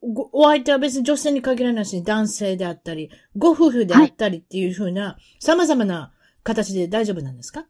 [0.00, 6.12] ごお相手は別に女性に限らないし、男性であったり、ご夫婦であったりっていうふうな、様々な
[6.44, 7.66] 形で大丈夫なんですか？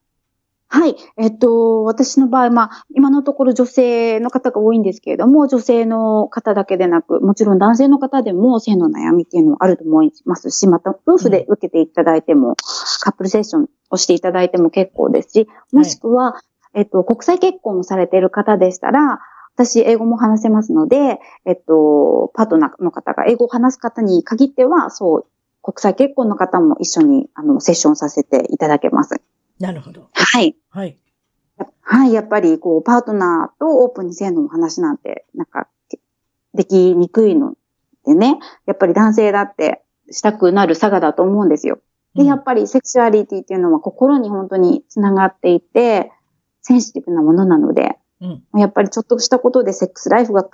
[0.70, 0.94] はい。
[1.16, 12.56] えっと、私の場合、まあ、今のところ女性の方が多いんですけれども、女性の方だけでなく、もちろん男性の方でも性の悩みっていうのはあると思いますし、また夫婦で受けていただいても、
[13.00, 16.34] カップルセッションをしていただいても結構ですし、もしくは、
[16.78, 19.20] えっと、国際結婚をされている方でしたら、
[19.54, 25.26] 私、英語も話せますので、えっと、パートナーの方が英語を話す方に限っては、そう、
[25.60, 29.20] 国際結婚の方も一緒に、あの、セッションさせていただけます。
[29.58, 30.08] なるほど。
[30.12, 30.56] はい。
[30.70, 30.96] はい。
[31.80, 35.66] はい、やっぱり、こう、パートナーとオープンに性のお話なんて、なんか、
[36.54, 37.54] できにくいの
[38.06, 41.80] でね、やっぱり男性だってしたくなる差がだと思うんですよ。
[42.14, 46.10] で、やっぱりセクシュアリティっていうのは心に本当につながっていて、
[46.62, 48.60] センシティブなものなので、うん。
[48.60, 50.44] やっぱりちょっとしたことでセックスライフが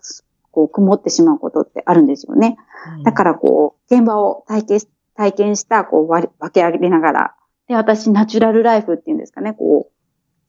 [0.50, 2.56] こう曇ってしまうことってあるんですよね。
[3.04, 7.34] だからこう、現場を体験し、体験した、こう、割り分け上げながら、
[7.68, 9.92] で、私、ナチュラルライフっていうんですかね、こう、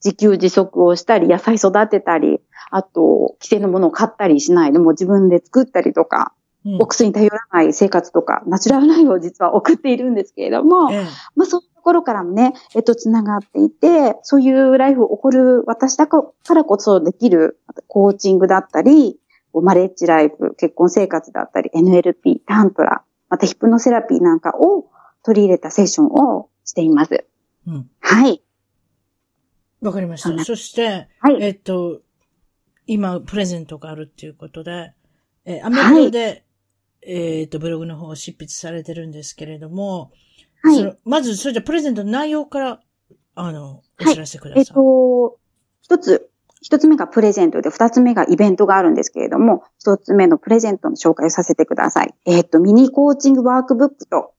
[0.04, 2.42] 自給自足をしたり、野菜育てたり、
[2.72, 6.34] あと、規制のものを買ったりしないで、もう自分で作ったりとか、
[6.66, 11.06] うん、お薬に頼らない生活とか、ナチュラルライフを実は送っているんですけれども、ええ
[11.36, 19.20] まあそうころからもね、えっと、つながっていて、そういうライフを送る私だからこそできるコーチングだったり、
[19.54, 24.90] マレッジライフ、結婚生活だったり、NLP、タントラ、またヒプノセラピーなんかを
[25.24, 27.26] 取り入れたセッションをしています。
[27.68, 27.90] うん。
[28.00, 28.42] はい。
[29.82, 30.44] わかりました。
[30.44, 31.38] そして、はい。
[31.40, 32.02] えっと、
[32.88, 34.94] 今、プレゼントがあるっていうことで、
[35.46, 36.46] えーアメリカで、
[37.04, 40.12] えっ、と、ブログの方を執筆されてるんですけれども、
[40.66, 40.78] はい。
[40.78, 42.80] そのまず、それじゃプレゼントの内容から、
[43.36, 44.60] あの、おはい知らせください。
[44.60, 45.38] えっと、
[45.82, 46.30] 一つ、
[46.62, 52.16] 一つ目がプレゼントで、二つ目がイベントがあるんですけれども、一つ目のプレゼントの紹介をさせてください。
[52.26, 54.32] えっと、ミニコーチングワークブックと、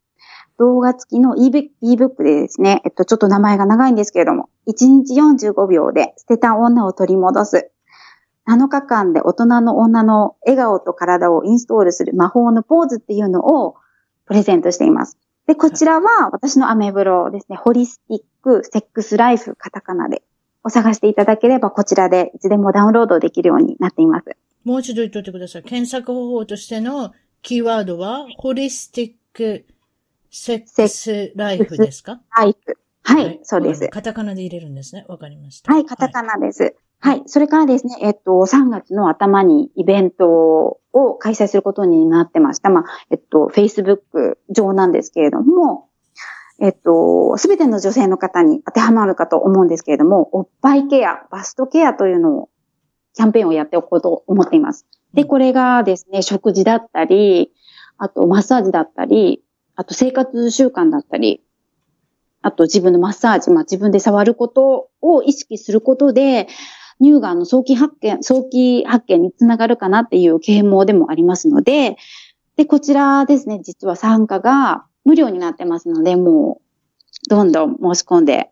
[0.59, 7.71] 動画付きの e ブックでですね、えっと、ちょっと名前が長いんですけれども、1日45秒で捨てた女を取り戻す。
[8.49, 13.75] 7日間で大人の女の笑顔と体をインストールする魔法のポーズっていうのを
[14.25, 15.19] プレゼントしています。
[15.47, 20.23] で、こちらは私のアメブロですね、ホリスティックセックスライフカタカナで
[20.65, 24.37] お探していただければこちらでいつでもダウンロードできるようになっています。
[24.65, 25.63] もう一度言っといてください。
[25.63, 27.13] 検索方法としての
[27.43, 29.67] キーワードは、ホリスティック
[30.31, 32.21] セックスライフですか？
[32.37, 32.77] ライフ。
[33.05, 33.89] はい、そうです。
[33.89, 35.05] カタカナで入れるんですね。
[35.07, 35.73] わかりました。
[35.73, 36.75] はい、カタカナです。
[36.99, 37.23] はい。
[37.27, 42.71] それからですね、えっと、3月の頭にイベントを開催することになってました。
[42.71, 45.89] まあ、えっと、Facebook 上なんですけれども、
[46.59, 52.49] えっと、すべての女性の方に当てはまるかと思うんですけれども、おっぱいケア、バストケアというのを、
[53.15, 54.87] キャンペーンをやっておこうと思っています。
[55.13, 57.53] で、これがですね、食事だったり、
[57.99, 59.43] あとマッサージだったり、
[59.75, 61.43] あと生活習慣だったり、
[62.43, 66.49] あと自分のマッサージ、まあ自分で触ることを意識することで、
[67.03, 71.97] 乳がんの早期発見、早期発見につながるかなっていう啓蒙でもありますので、
[72.57, 76.61] で、こちらですね、実は参加が無料になってますので、も
[77.27, 78.51] う、どんどん申し込んで、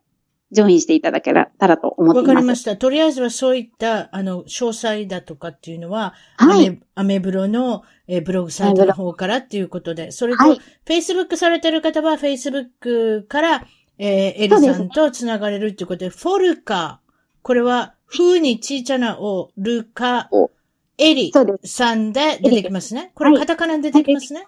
[0.51, 2.35] ジョインしていただけたらと思っていわます。
[2.35, 2.77] かりました。
[2.77, 6.69] とりあえずはそういった、あの、詳細だとかっていうのは、はい。
[6.69, 13.67] アメアメブロの、えーブログサイトの方からっていうことで、それと、はい Facebook されてる方は Facebook から、
[13.99, 17.01] えーエリさんとつながれるっていうことで、フォルカ、
[17.43, 20.53] これは、風にちいちゃなお、ルカお、
[20.99, 21.33] エリ。
[21.65, 23.11] さんで出てきますね。
[23.15, 24.47] これはいカタカナで出てきますね。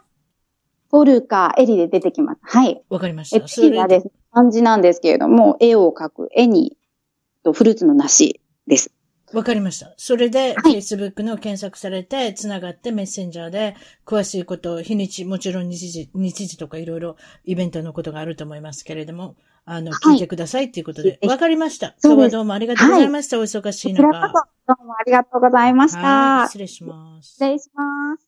[0.91, 2.41] フォルカ、エリで出てきます。
[2.43, 2.81] はい。
[2.89, 3.49] わかりましえ、た。
[3.49, 6.77] 次はですね、漢字なんですけれども、絵を描く絵に、
[7.43, 8.93] とフルーツの梨です。
[9.33, 9.93] わかりました。
[9.97, 13.75] それで、はい Facebook の検索されて、つながってメッセンジャーで、
[14.05, 19.35] 詳しいこと、日にち、もちろん日時、日時とかいろいろイベントのことがあると思いますけれども、
[19.67, 21.19] あの、はい聞いてくださいっていうことで。
[21.21, 21.97] えわかりました。
[22.03, 23.39] 今日はどうもありがとうございました。
[23.39, 24.29] お忙しいこちらこ中。
[24.29, 26.01] そ、どうもありがとうございました。
[26.01, 27.31] はい、失礼します。
[27.33, 28.26] 失礼します。